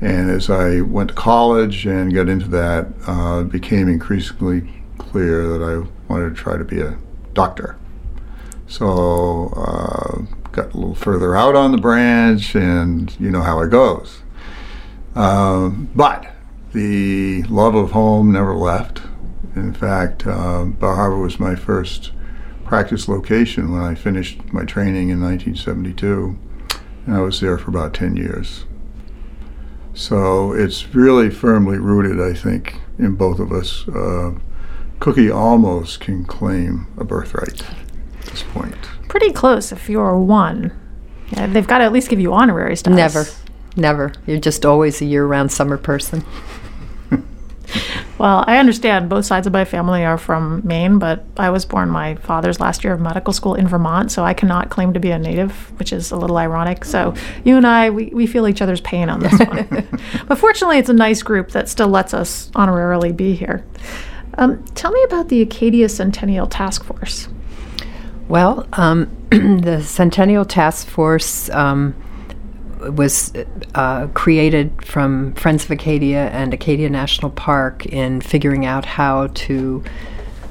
[0.00, 5.46] And as I went to college and got into that, uh, it became increasingly clear
[5.46, 6.98] that I wanted to try to be a
[7.32, 7.78] doctor.
[8.66, 13.70] So uh, got a little further out on the branch, and you know how it
[13.70, 14.22] goes.
[15.14, 16.34] Uh, but
[16.72, 19.00] the love of home never left.
[19.56, 22.12] In fact, uh, Bar Harbor was my first
[22.66, 26.38] practice location when I finished my training in 1972,
[27.06, 28.66] and I was there for about 10 years.
[29.94, 33.88] So it's really firmly rooted, I think, in both of us.
[33.88, 34.32] Uh,
[34.98, 38.76] Cookie almost can claim a birthright at this point.
[39.08, 40.70] Pretty close if you're one.
[41.30, 42.96] Yeah, they've got to at least give you honorary status.
[42.96, 43.26] Never,
[43.76, 44.12] never.
[44.26, 46.24] You're just always a year-round summer person.
[48.18, 51.90] Well, I understand both sides of my family are from Maine, but I was born
[51.90, 55.10] my father's last year of medical school in Vermont, so I cannot claim to be
[55.10, 56.86] a native, which is a little ironic.
[56.86, 59.88] So you and I, we, we feel each other's pain on this one.
[60.28, 63.64] but fortunately, it's a nice group that still lets us honorarily be here.
[64.38, 67.28] Um, tell me about the Acadia Centennial Task Force.
[68.28, 71.94] Well, um, the Centennial Task Force um,
[72.92, 73.32] was
[73.74, 79.84] uh, created from Friends of Acadia and Acadia National Park in figuring out how to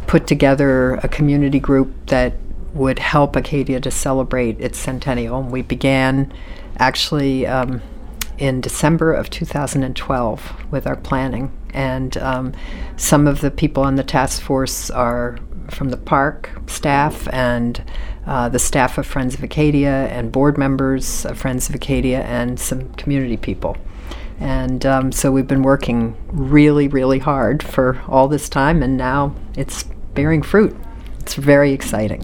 [0.07, 2.33] put together a community group that
[2.73, 5.39] would help Acadia to celebrate its centennial.
[5.39, 6.31] And We began
[6.77, 7.81] actually um,
[8.37, 11.51] in December of 2012 with our planning.
[11.73, 12.53] And um,
[12.97, 15.37] some of the people on the task force are
[15.69, 17.81] from the park staff and
[18.25, 22.59] uh, the staff of Friends of Acadia and board members of Friends of Acadia and
[22.59, 23.77] some community people.
[24.39, 29.33] And um, so we've been working really, really hard for all this time, and now
[29.55, 29.83] it's
[30.13, 30.75] bearing fruit.
[31.19, 32.21] It's very exciting.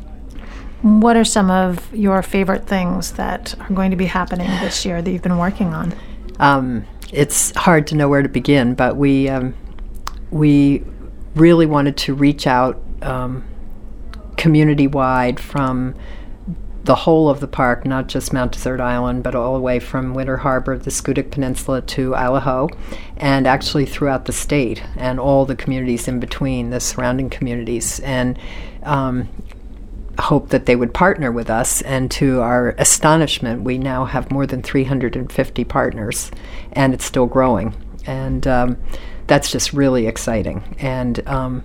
[0.81, 5.01] What are some of your favorite things that are going to be happening this year
[5.01, 5.93] that you've been working on?
[6.39, 9.53] Um, it's hard to know where to begin, but we um,
[10.31, 10.83] we
[11.35, 13.43] really wanted to reach out um,
[14.37, 15.95] community wide from
[16.83, 20.15] the whole of the park, not just Mount Desert Island, but all the way from
[20.15, 22.69] Winter Harbor, the Schoodic Peninsula to Ho,
[23.17, 28.39] and actually throughout the state and all the communities in between, the surrounding communities, and
[28.83, 29.29] um,
[30.19, 31.81] hope that they would partner with us.
[31.83, 36.31] And to our astonishment, we now have more than 350 partners,
[36.73, 37.75] and it's still growing.
[38.07, 38.77] And um,
[39.27, 40.75] that's just really exciting.
[40.79, 41.63] And um,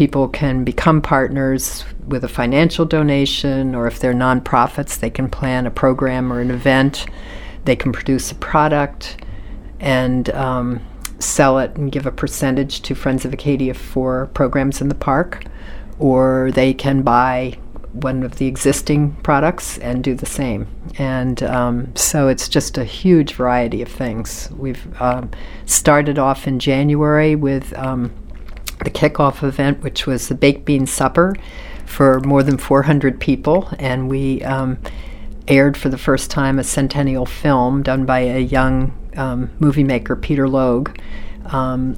[0.00, 5.66] people can become partners with a financial donation, or if they're nonprofits, they can plan
[5.66, 7.04] a program or an event.
[7.66, 9.22] They can produce a product
[9.78, 10.80] and um,
[11.18, 15.44] sell it and give a percentage to Friends of Acadia for programs in the park,
[15.98, 17.58] or they can buy
[17.92, 20.66] one of the existing products and do the same.
[20.96, 24.48] And um, so it's just a huge variety of things.
[24.56, 25.30] We've um,
[25.66, 28.14] started off in January with um,
[28.84, 31.34] the kickoff event, which was the baked bean supper
[31.86, 34.78] for more than 400 people, and we um,
[35.48, 40.16] aired for the first time a centennial film done by a young um, movie maker,
[40.16, 40.96] Peter Logue.
[41.46, 41.96] Um,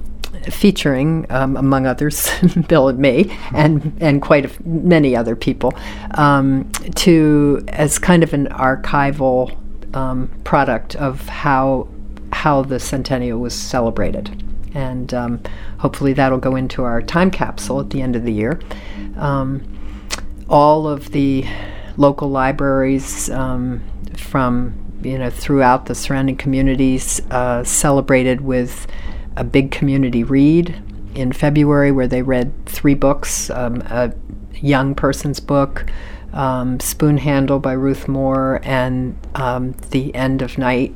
[0.50, 2.30] featuring, um, among others,
[2.68, 5.74] Bill and me, and and quite many other people,
[6.12, 9.56] um, to as kind of an archival
[9.94, 11.86] um, product of how
[12.32, 14.42] how the centennial was celebrated,
[14.74, 15.40] and um,
[15.78, 18.60] hopefully that'll go into our time capsule at the end of the year.
[19.16, 19.62] Um,
[20.48, 21.46] all of the
[21.96, 23.82] local libraries um,
[24.16, 28.86] from you know throughout the surrounding communities uh, celebrated with
[29.36, 30.82] a big community read
[31.14, 34.12] in February where they read three books um, a
[34.62, 35.86] young person's book,
[36.32, 40.94] um, Spoon Handle by Ruth Moore, and um, The End of Night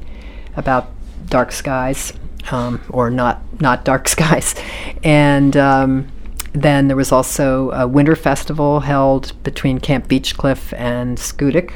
[0.56, 0.90] about
[1.26, 2.12] dark skies,
[2.50, 4.54] um, or not, not dark skies.
[5.02, 6.08] And um,
[6.52, 11.72] then there was also a winter festival held between Camp Beechcliff and Schoodic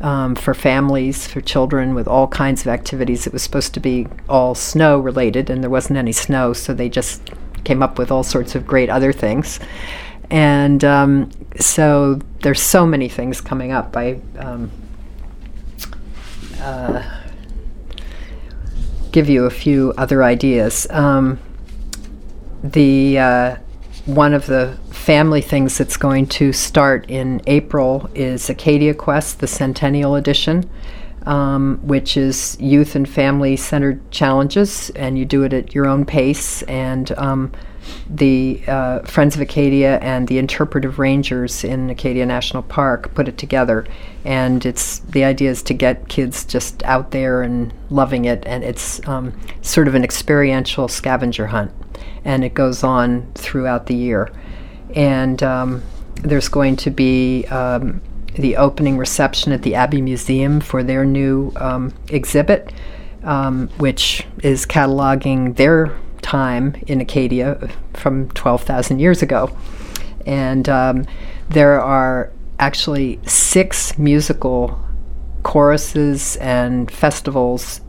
[0.00, 3.26] um, for families, for children, with all kinds of activities.
[3.26, 6.88] It was supposed to be all snow related, and there wasn't any snow, so they
[6.88, 7.30] just
[7.64, 9.60] came up with all sorts of great other things.
[10.30, 13.96] And um, so there's so many things coming up.
[13.96, 14.70] I um,
[16.60, 17.21] uh,
[19.12, 20.86] give you a few other ideas.
[20.90, 21.38] Um,
[22.62, 23.56] the uh,
[24.06, 29.46] one of the family things that's going to start in April is Acadia Quest, the
[29.46, 30.68] Centennial Edition,
[31.26, 36.04] um, which is youth and family centered challenges, and you do it at your own
[36.04, 36.62] pace.
[36.62, 37.52] And um,
[38.08, 43.38] the uh, Friends of Acadia and the Interpretive Rangers in Acadia National Park put it
[43.38, 43.86] together.
[44.24, 48.62] And it's the idea is to get kids just out there and loving it, and
[48.62, 51.72] it's um, sort of an experiential scavenger hunt
[52.24, 54.30] and it goes on throughout the year.
[54.94, 55.82] And um,
[56.16, 58.00] there's going to be um,
[58.34, 62.72] the opening reception at the Abbe Museum for their new um, exhibit,
[63.24, 69.54] um, which is cataloging their time in Acadia from 12,000 years ago.
[70.24, 71.06] And um,
[71.48, 74.80] there are actually six musical
[75.42, 77.80] choruses and festivals,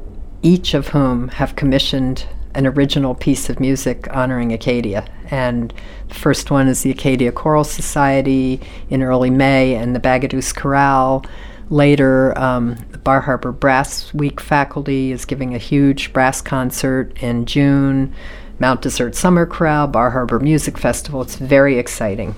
[0.41, 2.25] each of whom have commissioned
[2.55, 5.05] an original piece of music honoring Acadia.
[5.31, 5.73] And
[6.09, 8.59] the first one is the Acadia Choral Society
[8.89, 11.25] in early May and the Bagaduce Chorale.
[11.69, 17.45] Later, um, the Bar Harbor Brass Week faculty is giving a huge brass concert in
[17.45, 18.13] June.
[18.59, 21.21] Mount Desert Summer Chorale, Bar Harbor Music Festival.
[21.21, 22.35] It's very exciting.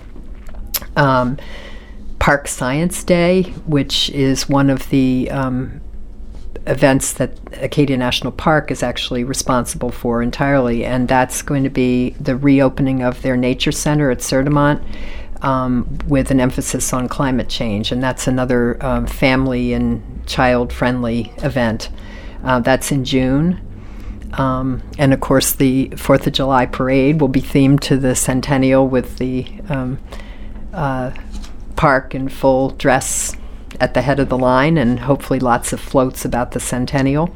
[0.95, 1.37] Um,
[2.19, 5.81] Park Science Day, which is one of the um,
[6.67, 12.11] events that Acadia National Park is actually responsible for entirely, and that's going to be
[12.19, 14.83] the reopening of their nature center at Sieur de Monts.
[15.41, 21.33] Um, with an emphasis on climate change, and that's another um, family and child friendly
[21.39, 21.89] event.
[22.43, 23.61] Uh, that's in June.
[24.33, 28.87] Um, and of course, the Fourth of July parade will be themed to the centennial
[28.87, 29.99] with the um,
[30.73, 31.11] uh,
[31.75, 33.35] park in full dress
[33.79, 37.35] at the head of the line, and hopefully lots of floats about the centennial.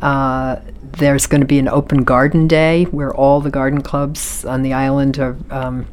[0.00, 4.62] Uh, there's going to be an open garden day where all the garden clubs on
[4.62, 5.86] the island are um,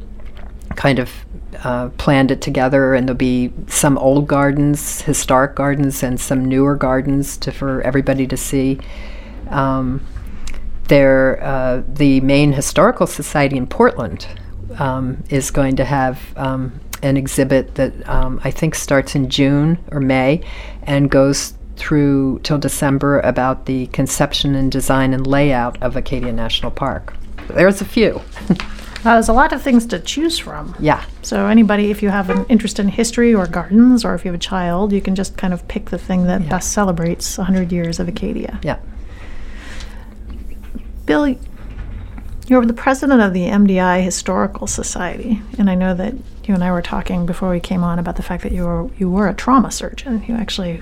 [0.76, 1.12] kind of
[1.64, 6.76] uh, planned it together, and there'll be some old gardens, historic gardens, and some newer
[6.76, 8.80] gardens to, for everybody to see.
[9.50, 10.06] Um,
[10.88, 14.28] there, uh, the Maine Historical Society in Portland
[14.80, 19.78] um, is going to have um, an exhibit that um, I think starts in June
[19.92, 20.44] or May
[20.84, 26.72] and goes through till December about the conception and design and layout of Acadia National
[26.72, 27.16] Park.
[27.48, 28.22] There's a few.
[29.04, 30.76] There's a lot of things to choose from.
[30.80, 31.04] Yeah.
[31.22, 34.40] So anybody, if you have an interest in history or gardens, or if you have
[34.40, 36.50] a child, you can just kind of pick the thing that Yeah.
[36.50, 38.60] best celebrates 100 years of Acadia.
[38.64, 38.78] Yeah.
[41.06, 41.36] Bill,
[42.48, 46.14] you're the president of the MDI Historical Society, and I know that
[46.46, 48.90] you and I were talking before we came on about the fact that you were
[48.98, 50.24] you were a trauma surgeon.
[50.28, 50.82] You actually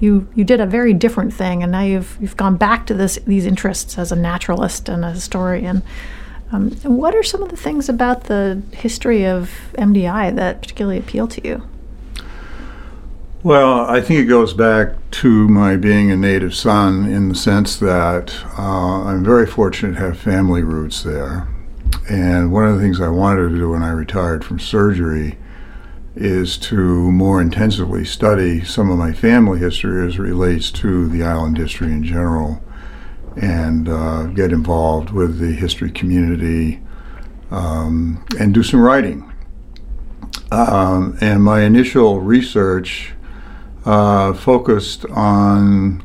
[0.00, 3.18] you you did a very different thing, and now you've you've gone back to this
[3.26, 5.82] these interests as a naturalist and a historian.
[6.52, 11.26] Um, what are some of the things about the history of MDI that particularly appeal
[11.28, 11.68] to you?
[13.42, 17.76] Well, I think it goes back to my being a native son in the sense
[17.78, 21.48] that uh, I'm very fortunate to have family roots there.
[22.08, 25.38] And one of the things I wanted to do when I retired from surgery
[26.14, 31.58] is to more intensively study some of my family history as relates to the island
[31.58, 32.62] history in general
[33.36, 36.80] and uh, get involved with the history community
[37.50, 39.32] um, and do some writing.
[40.50, 43.12] Um, and my initial research
[43.84, 46.02] uh, focused on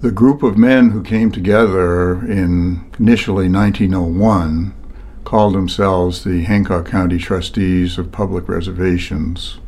[0.00, 4.74] the group of men who came together in initially 1901
[5.24, 9.58] called themselves the Hancock County Trustees of Public Reservations.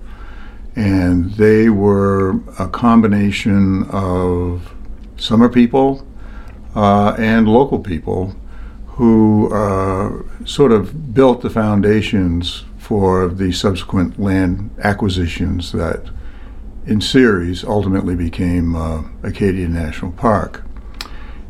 [0.74, 4.74] And they were a combination of
[5.16, 6.06] summer people
[6.76, 8.36] uh, and local people
[8.86, 16.08] who uh, sort of built the foundations for the subsequent land acquisitions that
[16.86, 20.62] in series ultimately became uh, Acadia National Park.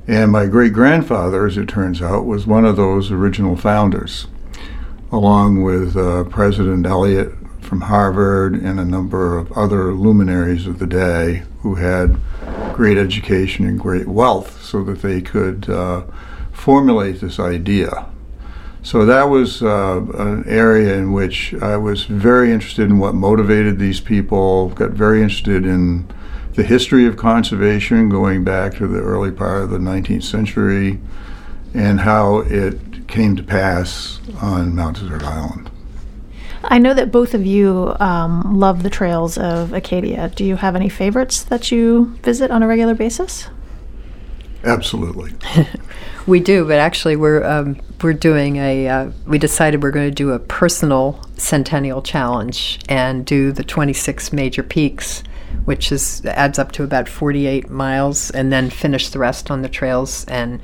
[0.08, 4.28] And my great grandfather, as it turns out, was one of those original founders,
[5.10, 7.32] along with uh, President Eliot
[7.66, 12.16] from Harvard and a number of other luminaries of the day who had
[12.72, 16.02] great education and great wealth so that they could uh,
[16.52, 18.06] formulate this idea.
[18.82, 23.80] So that was uh, an area in which I was very interested in what motivated
[23.80, 26.06] these people, got very interested in
[26.54, 31.00] the history of conservation going back to the early part of the 19th century
[31.74, 35.70] and how it came to pass on Mount Desert Island.
[36.68, 40.30] I know that both of you um, love the trails of Acadia.
[40.34, 43.48] Do you have any favorites that you visit on a regular basis?
[44.64, 45.32] Absolutely.
[46.26, 48.88] We do, but actually, we're um, we're doing a.
[48.88, 54.32] Uh, we decided we're going to do a personal centennial challenge and do the 26
[54.32, 55.22] major peaks,
[55.66, 59.68] which is adds up to about 48 miles, and then finish the rest on the
[59.68, 60.60] trails and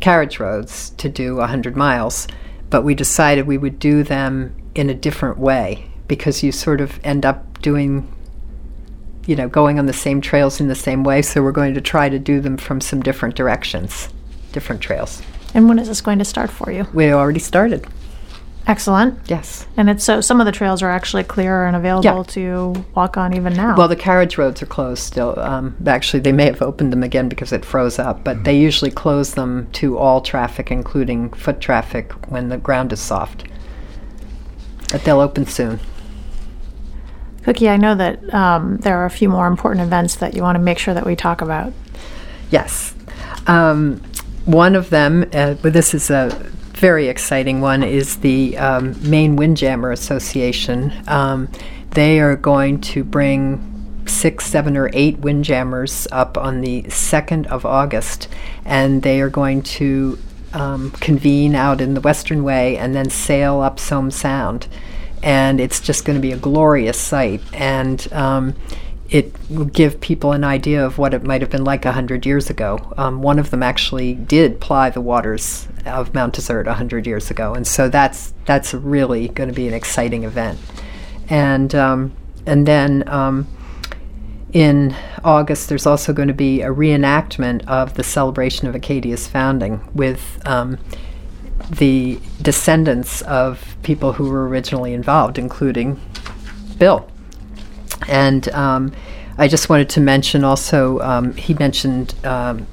[0.00, 2.26] carriage roads to do 100 miles.
[2.70, 6.98] But we decided we would do them in a different way because you sort of
[7.04, 8.08] end up doing
[9.26, 11.22] you know, going on the same trails in the same way.
[11.22, 14.08] So we're going to try to do them from some different directions,
[14.52, 15.22] different trails.
[15.54, 16.86] And when is this going to start for you?
[16.92, 17.86] We already started.
[18.66, 19.18] Excellent.
[19.28, 19.66] Yes.
[19.76, 22.22] And it's so some of the trails are actually clear and available Yeah.
[22.34, 23.76] to walk on even now.
[23.76, 25.38] Well, the carriage roads are closed still.
[25.38, 28.92] Um, actually, they may have opened them again because it froze up, but they usually
[28.92, 33.44] close them to all traffic, including foot traffic, when the ground is soft.
[34.92, 35.80] But they'll open soon.
[37.44, 40.54] Cookie, I know that um, there are a few more important events that you want
[40.54, 41.72] to make sure that we talk about.
[42.50, 42.94] Yes.
[43.48, 44.00] Um,
[44.44, 46.28] one of them, uh, but this is a
[46.74, 50.92] very exciting one, is the um, Maine Windjammer Association.
[51.08, 51.48] Um,
[51.90, 53.68] they are going to bring
[54.06, 58.28] six, seven, or eight windjammers up on the 2nd of August,
[58.64, 60.18] and they are going to
[60.52, 64.66] um, convene out in the Western Way and then sail up Somes Sound.
[65.22, 67.40] And it's just going to be a glorious sight.
[67.52, 68.54] And um,
[69.12, 72.48] it will give people an idea of what it might have been like 100 years
[72.48, 72.92] ago.
[72.96, 77.52] Um, one of them actually did ply the waters of Mount Desert 100 years ago,
[77.52, 80.58] and so that's that's really going to be an exciting event.
[81.28, 82.12] And um,
[82.46, 83.46] and then um,
[84.52, 84.94] in
[85.24, 90.40] August, there's also going to be a reenactment of the celebration of Acadia's founding with
[90.46, 90.78] um,
[91.70, 96.00] the descendants of people who were originally involved, including
[96.78, 97.08] Bill.
[98.08, 98.92] And um,
[99.38, 102.66] I just wanted to mention also, um, he mentioned um,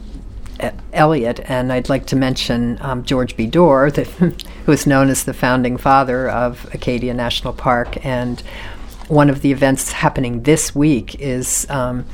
[0.61, 3.45] E- Eliot, and I'd like to mention um, George B.
[3.45, 3.89] Dorr,
[4.65, 8.03] who is known as the founding father of Acadia National Park.
[8.05, 8.43] And
[9.09, 12.05] one of the events happening this week is um,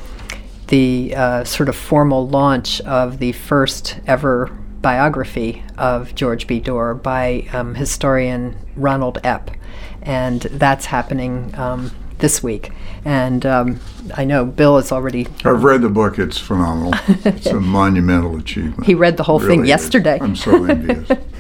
[0.67, 4.47] the uh, sort of formal launch of the first ever
[4.81, 6.59] biography of George B.
[6.59, 9.53] Dorr by um, historian Ronald Epp.
[10.01, 12.71] And that's happening um, this week.
[13.03, 13.79] And um,
[14.15, 16.17] I know Bill has already I've read the book.
[16.17, 16.93] It's phenomenal.
[17.25, 18.85] it's a monumental achievement.
[18.85, 19.69] He read the whole thing Really is.
[19.69, 20.19] yesterday.
[20.21, 21.09] I'm so envious.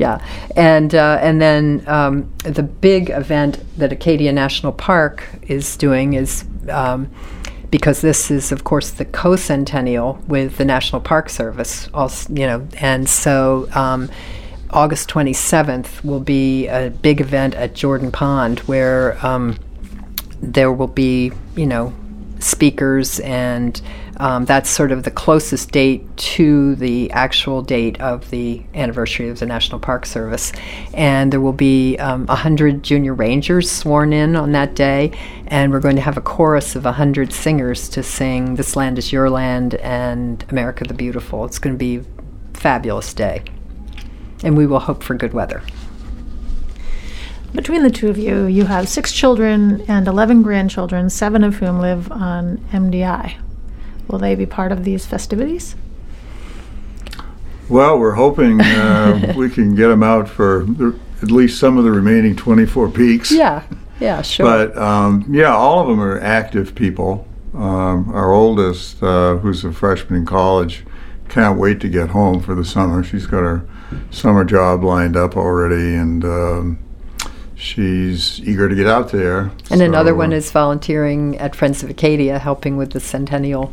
[0.00, 0.24] Yeah,
[0.56, 6.46] and uh, and then um, the big event that Acadia National Park is doing is
[6.70, 7.10] um,
[7.70, 11.90] because this is, of course, the co-centennial with the National Park Service.
[11.92, 13.68] Also, you know, and so.
[13.74, 14.10] Um,
[14.72, 19.58] August 27th will be a big event at Jordan Pond where um,
[20.40, 21.92] there will be, you know,
[22.38, 23.82] speakers, and
[24.20, 29.38] um, that's sort of the closest date to the actual date of the anniversary of
[29.38, 30.52] the National Park Service.
[30.92, 35.80] And there will be um, 100 junior rangers sworn in on that day, and we're
[35.80, 39.76] going to have a chorus of 100 singers to sing This Land is Your Land
[39.76, 41.46] and America the Beautiful.
[41.46, 43.42] It's going to be a fabulous day.
[44.44, 45.62] And we will hope for good weather.
[47.54, 51.80] Between the two of you, you have six children and 11 grandchildren, seven of whom
[51.80, 53.36] live on MDI.
[54.10, 55.76] Will they be part of these festivities?
[57.68, 61.84] Well, we're hoping uh, we can get them out for the, at least some of
[61.84, 63.30] the remaining 24 peaks.
[63.30, 63.62] Yeah,
[64.00, 64.46] yeah, sure.
[64.46, 69.72] But um, yeah, all of them are active people, Um, our oldest, uh, who's a
[69.72, 70.84] freshman in college,
[71.28, 73.04] can't wait to get home for the summer.
[73.04, 73.64] She's got her
[74.10, 76.78] summer job lined up already, and um,
[77.54, 79.52] she's eager to get out there.
[79.70, 83.72] And another So, one is volunteering at Friends of Acadia, helping with the centennial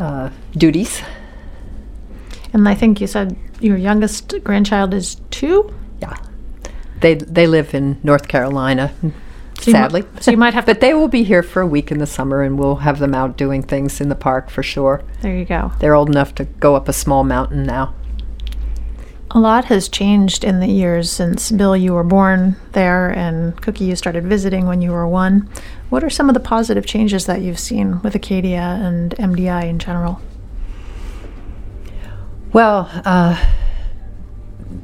[0.00, 1.02] uh, duties.
[2.52, 5.72] And I think you said your youngest grandchild is two.
[6.00, 6.16] Yeah,
[7.00, 8.92] they they live in North Carolina.
[9.60, 11.60] So you mi- sadly, so you might have to- but they will be here for
[11.60, 14.50] a week in the summer, and we'll have them out doing things in the park
[14.50, 15.02] for sure.
[15.20, 15.72] There you go.
[15.80, 17.94] They're old enough to go up a small mountain now.
[19.38, 23.84] A lot has changed in the years since Bill, you were born there, and Cookie,
[23.84, 25.48] you started visiting when you were one.
[25.90, 29.78] What are some of the positive changes that you've seen with Acadia and MDI in
[29.78, 30.20] general?
[32.52, 33.40] Well, uh,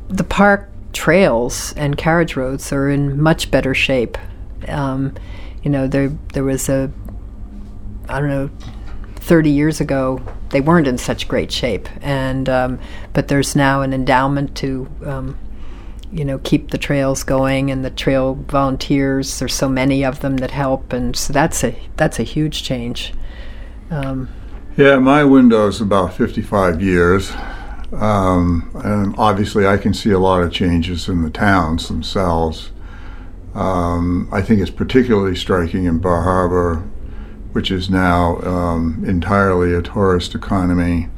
[0.07, 4.17] the park trails and carriage roads are in much better shape.
[4.69, 5.17] Um,
[5.65, 6.93] you know, there there was a,
[8.09, 8.51] I don't know,
[9.17, 10.23] 30 years ago
[10.55, 12.79] they weren't in such great shape, and um,
[13.13, 14.89] but there's now an endowment to.
[15.05, 15.39] Um,
[16.13, 19.41] you know, keep the trails going, and the trail volunteers.
[19.41, 23.13] There's so many of them that help, and so that's a that's a huge change.
[23.91, 24.29] Um,
[24.77, 27.33] Yeah, my window is about 55 years.
[27.93, 32.71] Um, and obviously, I can see a lot of changes in the towns themselves.
[33.55, 36.89] Um, I think it's particularly striking in Bar Harbor,
[37.55, 41.09] which is now um, entirely a tourist economy.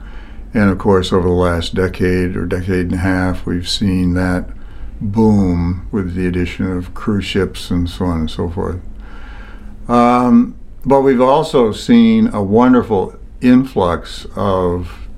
[0.52, 4.50] And of course, over the last decade or decade and a half, we've seen that
[5.00, 8.80] boom with the addition of cruise ships and so on and so forth.
[9.88, 15.08] Um, but we've also seen a wonderful influx of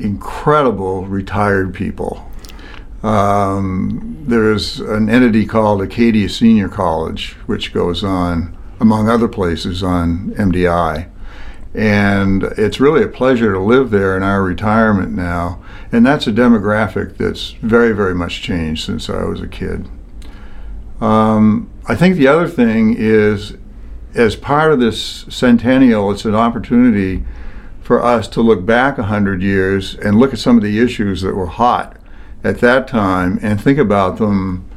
[0.00, 2.28] incredible retired people.
[3.04, 10.30] Um, there's an entity called Acadia Senior College, which goes on, among other places, on
[10.32, 11.08] MDI.
[11.74, 15.62] And it's really a pleasure to live there in our retirement now.
[15.92, 19.88] And that's a demographic that's very, very much changed since I was a kid.
[21.00, 23.56] Um, I think the other thing is,
[24.14, 27.24] as part of this centennial, it's an opportunity
[27.80, 31.34] for us to look back 100 years and look at some of the issues that
[31.34, 31.96] were hot
[32.44, 34.67] at that time and think about them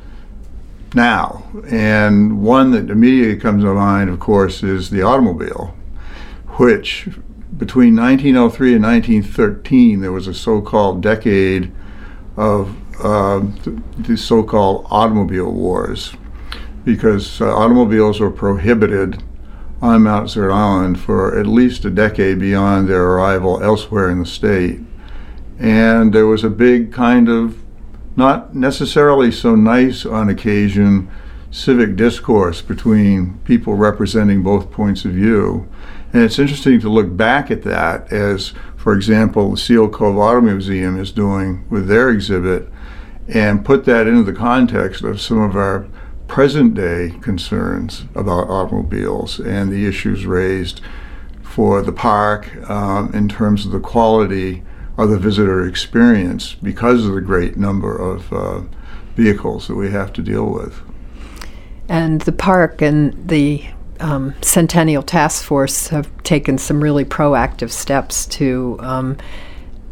[0.94, 1.44] now.
[1.70, 5.76] And one that immediately comes to mind, of course, is the automobile,
[6.58, 7.08] which
[7.58, 11.72] between 1903 and 1913, there was a so called decade
[12.38, 13.42] of uh,
[13.98, 16.14] the so called automobile wars
[16.84, 19.22] because uh, automobiles were prohibited
[19.82, 24.26] on Mount Desert Island for at least a decade beyond their arrival elsewhere in the
[24.26, 24.80] state.
[25.60, 27.58] And there was a big kind of,
[28.16, 31.10] not necessarily so nice on occasion,
[31.50, 35.68] civic discourse between people representing both points of view.
[36.14, 40.42] And it's interesting to look back at that as, for example, the Seal Cove Auto
[40.42, 42.70] Museum is doing with their exhibit
[43.28, 45.88] and put that into the context of some of our
[46.28, 50.82] present day concerns about automobiles and the issues raised
[51.42, 54.64] for the park um, in terms of the quality
[55.04, 58.62] of the visitor experience because of the great number of uh,
[59.16, 60.82] vehicles that we have to deal with.
[61.90, 63.66] And the park and the
[64.00, 69.18] um, Centennial Task Force have taken some really proactive steps to um,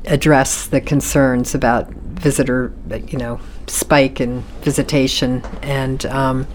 [0.05, 2.73] address the concerns about visitor,
[3.07, 5.43] you know, spike in visitation.
[5.61, 6.47] And um,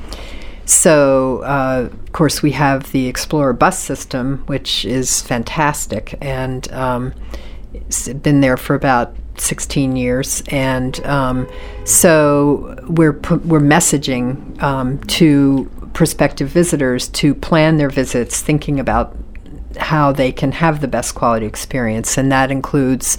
[0.65, 7.13] so, uh, of course, we have the Explorer bus system, which is fantastic, and um,
[8.23, 11.49] been there for about 16 years, and um,
[11.85, 19.17] so we're we're messaging um, to prospective visitors to plan their visits, thinking about
[19.79, 23.17] how they can have the best quality experience, and that includes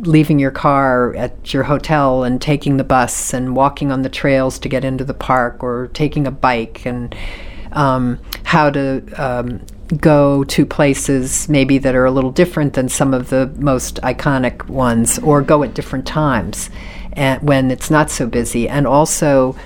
[0.00, 4.58] leaving your car at your hotel and taking the bus and walking on the trails
[4.58, 7.14] to get into the park or taking a bike and
[7.72, 9.60] um, how to um,
[10.00, 14.68] go to places maybe that are a little different than some of the most iconic
[14.68, 16.70] ones or go at different times
[17.12, 19.56] and when it's not so busy and also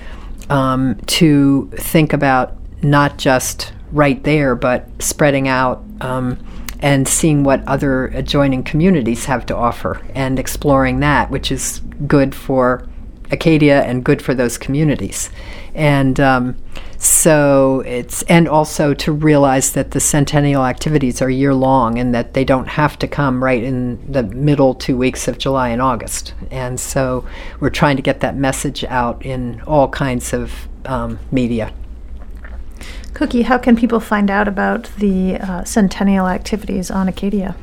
[0.49, 6.37] um, to think about not just right there but spreading out um,
[6.79, 12.33] and seeing what other adjoining communities have to offer and exploring that, which is good
[12.33, 12.87] for
[13.31, 15.29] Acadia and good for those communities.
[15.79, 16.57] And um,
[16.97, 22.33] so it's, and also to realize that the centennial activities are year long and that
[22.33, 26.33] they don't have to come right in the middle two weeks of July and August.
[26.51, 27.25] And so
[27.61, 31.71] we're trying to get that message out in all kinds of um, media.
[33.13, 37.55] Cookie, how can people find out about the uh, centennial activities on Acadia?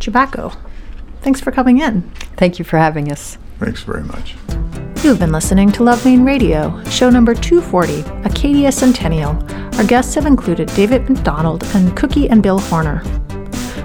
[0.00, 0.54] Chebacco.
[1.22, 2.02] Thanks for coming in.
[2.36, 3.38] Thank you for having us.
[3.58, 4.34] Thanks very much.
[5.02, 9.30] You've been listening to Love Maine Radio, show number 240, Acadia Centennial.
[9.78, 13.02] Our guests have included David MacDonald and Cookie and Bill Horner.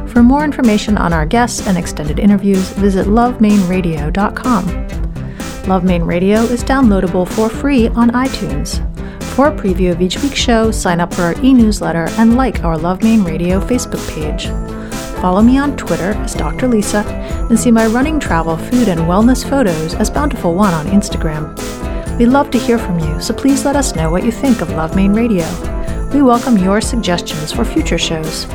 [0.09, 5.08] For more information on our guests and extended interviews, visit lovemainradio.com.
[5.69, 8.79] Love Maine Radio is downloadable for free on iTunes.
[9.35, 12.63] For a preview of each week's show, sign up for our e newsletter and like
[12.63, 14.47] our Love Maine Radio Facebook page.
[15.21, 16.67] Follow me on Twitter as Dr.
[16.67, 17.05] Lisa
[17.51, 21.55] and see my running travel, food, and wellness photos as Bountiful One on Instagram.
[22.17, 24.71] We love to hear from you, so please let us know what you think of
[24.71, 25.45] Love Maine Radio.
[26.11, 28.47] We welcome your suggestions for future shows.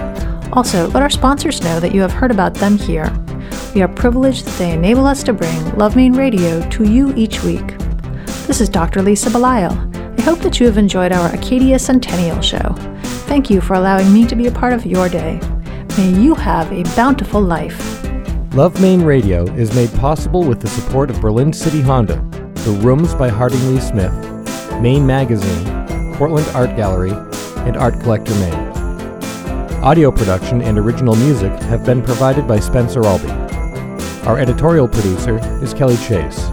[0.53, 3.07] Also, let our sponsors know that you have heard about them here.
[3.75, 7.43] We are privileged that they enable us to bring Love Maine Radio to you each
[7.43, 7.77] week.
[8.47, 9.03] This is Dr.
[9.03, 9.73] Lisa Belisle.
[10.17, 12.77] I hope that you have enjoyed our Acadia Centennial Show.
[13.27, 15.41] Thank you for allowing me to be a part of your day.
[15.99, 18.05] May you have a bountiful life.
[18.55, 23.13] Love Maine Radio is made possible with the support of Berlin City Honda, The Rooms
[23.17, 24.15] by Harding Lee Smith,
[24.81, 27.11] Maine Magazine, Portland Art Gallery,
[27.67, 28.55] and Art Collector Maine.
[29.83, 33.44] Audio production and original music have been provided by Spencer Albee.
[34.27, 36.45] Our editorial producer is Kelly Chase.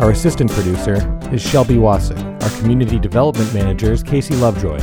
[0.00, 0.94] Our assistant producer
[1.32, 2.16] is Shelby Wasik.
[2.40, 4.78] Our community development manager is Casey Lovejoy.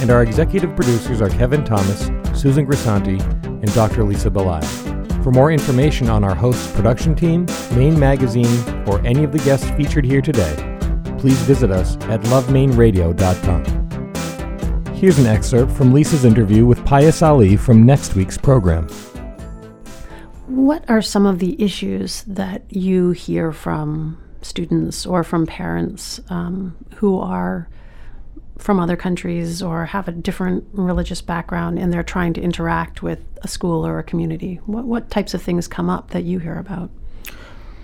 [0.00, 4.02] And our executive producers are Kevin Thomas, Susan Grisanti, and Dr.
[4.02, 5.22] Lisa Belisle.
[5.22, 7.46] For more information on our host's production team,
[7.76, 10.56] Maine Magazine, or any of the guests featured here today,
[11.18, 13.64] please visit us at lovemainradio.com.
[14.96, 18.88] Here's an excerpt from Lisa's interview with Pius Ali from next week's program.
[20.54, 26.76] What are some of the issues that you hear from students or from parents um,
[26.94, 27.68] who are
[28.56, 33.18] from other countries or have a different religious background and they're trying to interact with
[33.42, 34.60] a school or a community?
[34.66, 36.88] What, what types of things come up that you hear about?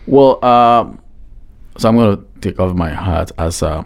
[0.07, 1.03] Well, um,
[1.77, 3.85] so I'm going to take off my hat as a,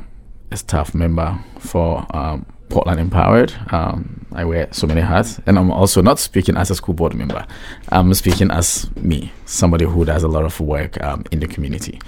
[0.51, 3.53] a staff member for um, Portland Empowered.
[3.71, 7.15] Um, I wear so many hats, and I'm also not speaking as a school board
[7.15, 7.47] member.
[7.91, 12.01] I'm speaking as me, somebody who does a lot of work um, in the community.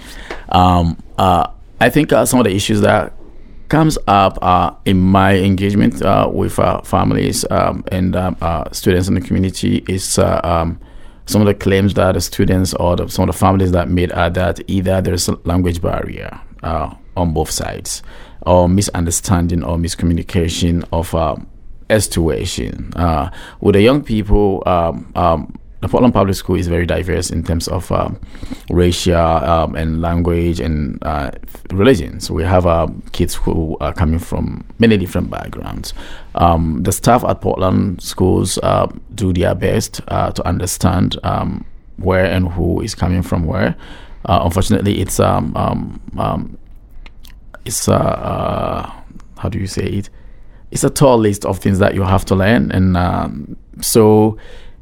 [0.49, 1.47] Um, uh,
[1.79, 3.13] I think uh, some of the issues that
[3.69, 9.07] comes up uh, in my engagement uh, with uh, families um, and um, uh, students
[9.07, 10.79] in the community is um,
[11.25, 14.11] some of the claims that the students or the, some of the families that made
[14.13, 18.01] are that either there's a language barrier on both sides
[18.47, 21.47] or misunderstanding or miscommunication of um,
[21.89, 22.93] situation.
[22.95, 23.29] Uh,
[23.61, 27.67] with the young people, um, um, the Portland Public School is very diverse in terms
[27.67, 28.19] of um,
[28.69, 31.29] racial um, and language and uh,
[31.71, 32.19] religion.
[32.31, 35.93] We have uh, kids who are coming from many different backgrounds.
[36.35, 41.17] Um, the staff at Portland schools uh, do their best uh, to understand
[41.97, 43.75] where and who is coming from where.
[44.25, 45.19] Uh, unfortunately, it's
[47.67, 48.91] um, um, it's uh,
[49.37, 50.09] how do you say it?
[50.71, 54.37] It's a tall list of things that you have to learn, and so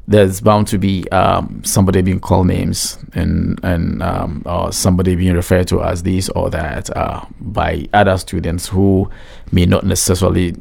[0.08, 5.34] there's bound to be um, somebody being called names and and um, or somebody being
[5.34, 9.10] referred to as this or that uh, by other students who
[9.50, 10.54] may not necessarily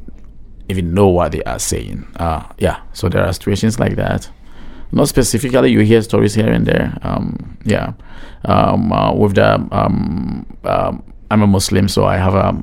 [0.68, 2.08] even know what they are saying.
[2.16, 4.30] Uh, yeah, so there are situations like that.
[4.92, 6.98] Not specifically, you hear stories here and there.
[7.02, 7.94] Um, yeah,
[8.46, 12.56] um, uh, with the um, um, I'm a Muslim, so I have a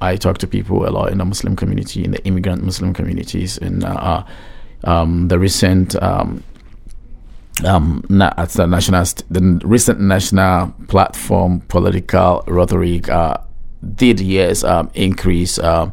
[0.00, 3.58] I talk to people a lot in the Muslim community, in the immigrant Muslim communities,
[3.58, 4.24] and uh,
[4.84, 6.42] um, the recent um,
[7.64, 13.36] um, na- at the national st- the recent national platform political rhetoric uh,
[13.94, 15.92] did yes um, increase um,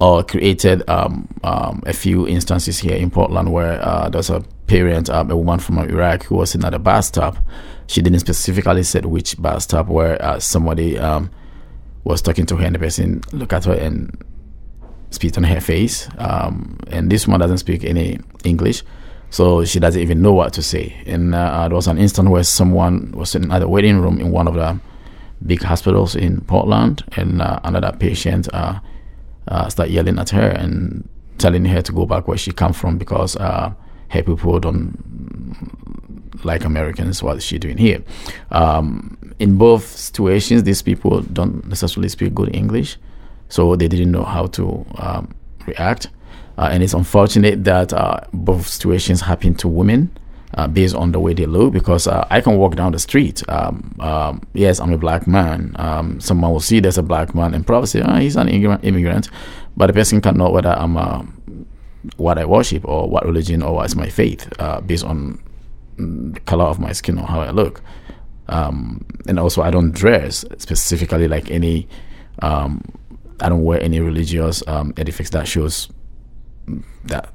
[0.00, 5.10] or created um, um, a few instances here in Portland where uh, there's a parent,
[5.10, 7.36] um, a woman from Iraq who was in at a bus stop.
[7.88, 10.96] She didn't specifically said which bus stop where uh, somebody
[12.04, 14.16] was talking to her and the person looked at her and
[15.10, 16.08] spit on her face.
[16.18, 18.82] Um, and this woman doesn't speak any English,
[19.30, 20.94] so she doesn't even know what to say.
[21.06, 24.30] And uh, there was an instant where someone was sitting at the waiting room in
[24.30, 24.78] one of the
[25.44, 28.80] big hospitals in Portland, and uh, another patient uh,
[29.46, 31.08] uh started yelling at her and
[31.38, 33.72] telling her to go back where she come from because uh,
[34.08, 34.98] her people don't
[36.44, 37.22] like Americans.
[37.22, 38.02] What is she doing here?
[38.50, 42.98] Um, in both situations, these people don't necessarily speak good English
[43.48, 45.34] so they didn't know how to um,
[45.66, 46.08] react.
[46.56, 50.10] Uh, and it's unfortunate that uh, both situations happen to women
[50.54, 53.48] uh, based on the way they look because uh, I can walk down the street.
[53.48, 55.76] Um, um, yes, I'm a black man.
[55.78, 59.28] Um, someone will see there's a black man and probably say, oh, he's an immigrant.
[59.76, 61.22] But the person can know whether I'm uh,
[62.16, 65.40] what I worship or what religion or what's my faith uh, based on
[66.46, 67.82] color of my skin or how I look.
[68.48, 71.86] Um, and also, I don't dress specifically like any
[72.40, 72.82] um,
[73.40, 75.88] I don't wear any religious um, artifacts that shows
[77.04, 77.32] that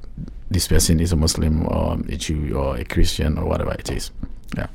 [0.50, 4.10] this person is a Muslim or a Jew or a Christian or whatever it is.
[4.56, 4.66] Yeah.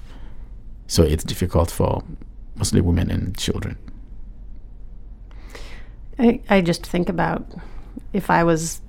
[0.87, 2.03] So it's difficult for
[2.55, 3.77] Muslim women and children.
[6.17, 7.45] I, I just think about
[8.11, 8.81] if I was,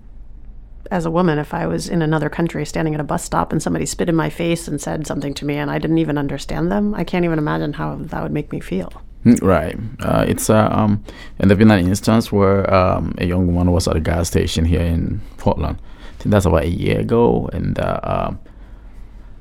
[0.90, 3.62] as a woman, if I was in another country standing at a bus stop and
[3.62, 6.70] somebody spit in my face and said something to me and I didn't even understand
[6.70, 8.92] them, I can't even imagine how that would make me feel.
[9.24, 9.76] Mm, right.
[10.00, 11.04] Uh, it's uh, um,
[11.38, 14.64] and there's been an instance where um, a young woman was at a gas station
[14.64, 15.78] here in Portland.
[15.78, 18.34] I think that's about a year ago, and uh, uh,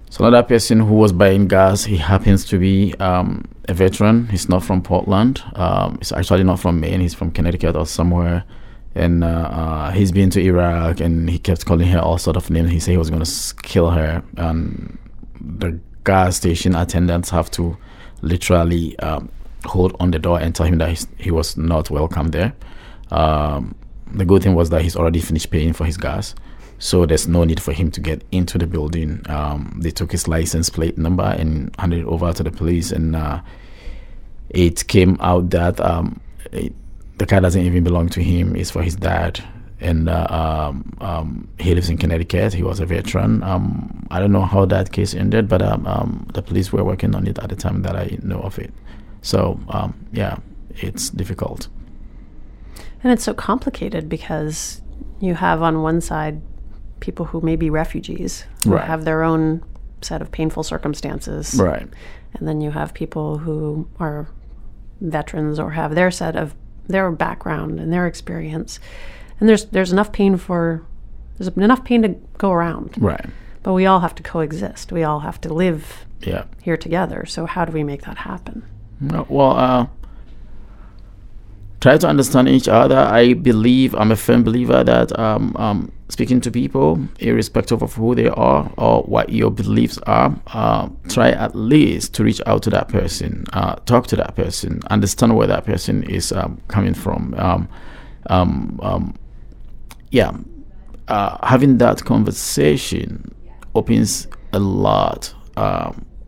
[0.10, 4.28] so another person who was buying gas, he happens to be um, a veteran.
[4.28, 5.44] He's not from Portland.
[5.54, 7.00] Um, he's actually not from Maine.
[7.00, 8.44] He's from Connecticut or somewhere.
[8.96, 12.50] And uh, uh, he's been to Iraq, and he kept calling her all sort of
[12.50, 12.72] names.
[12.72, 14.98] He said he was going to kill her, and
[15.40, 17.78] the gas station attendants have to
[18.22, 19.30] literally um,
[19.66, 22.54] hold on the door and tell him that he was not welcome there.
[23.12, 23.76] Um,
[24.12, 26.34] the good thing was that he's already finished paying for his gas,
[26.80, 29.22] so there's no need for him to get into the building.
[29.30, 33.16] Um, they took his license plate number and handed it over to the police, and
[33.16, 33.42] uh,
[34.50, 36.20] it came out that um,
[36.52, 36.74] it,
[37.20, 39.44] the car doesn't even belong to him; it's for his dad.
[39.82, 42.54] And uh, um, um, he lives in Connecticut.
[42.54, 43.42] He was a veteran.
[43.44, 45.60] Um, I don't know how that case ended, but
[46.34, 48.74] the police were working on it at the time that I know of it.
[49.22, 50.40] So um, yeah,
[50.72, 51.70] it's difficult.
[53.04, 54.82] And it's so complicated because
[55.22, 56.42] you have on one side
[57.00, 58.86] people who may be refugees who right.
[58.86, 59.64] have their own
[60.02, 61.56] set of painful circumstances.
[61.56, 61.88] Right.
[62.34, 64.28] And then you have people who are
[65.02, 66.54] veterans or have their set of
[66.90, 68.80] their background and their experience.
[69.40, 70.84] And there's there's enough pain for
[71.38, 72.96] there's enough pain to go around.
[72.98, 73.26] Right.
[73.64, 74.92] But we all have to coexist.
[74.92, 76.46] We all have to live yeah.
[76.62, 77.26] here together.
[77.26, 78.64] So how do we make that happen?
[79.02, 79.88] Well, uh,
[81.80, 82.98] try to understand each other.
[82.98, 88.16] I believe, I'm a firm believer that um, um, speaking to people, irrespective of who
[88.16, 92.70] they are or what your beliefs are, uh, try at least to reach out to
[92.72, 97.34] that person, uh, talk to that person, understand where that person is um, coming from.
[97.38, 97.70] Um,
[98.28, 99.16] um, um,
[100.12, 100.32] yeah,
[101.08, 103.34] uh, having that conversation
[103.76, 105.34] opens a lot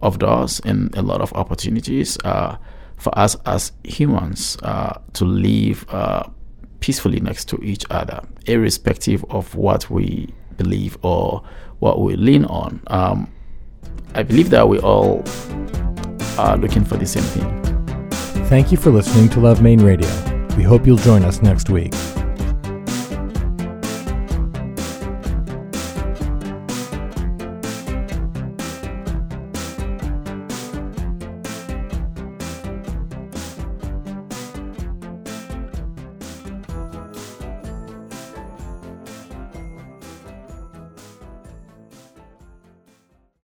[0.01, 2.57] of doors and a lot of opportunities uh,
[2.97, 6.23] for us as humans uh, to live uh,
[6.81, 11.41] peacefully next to each other, irrespective of what we believe or
[11.79, 12.81] what we lean on.
[12.87, 13.31] Um,
[14.13, 15.23] I believe that we all
[16.37, 18.09] are looking for the same thing.
[18.47, 20.09] Thank you for listening to Love Maine Radio.
[20.57, 21.93] We hope you'll join us next week.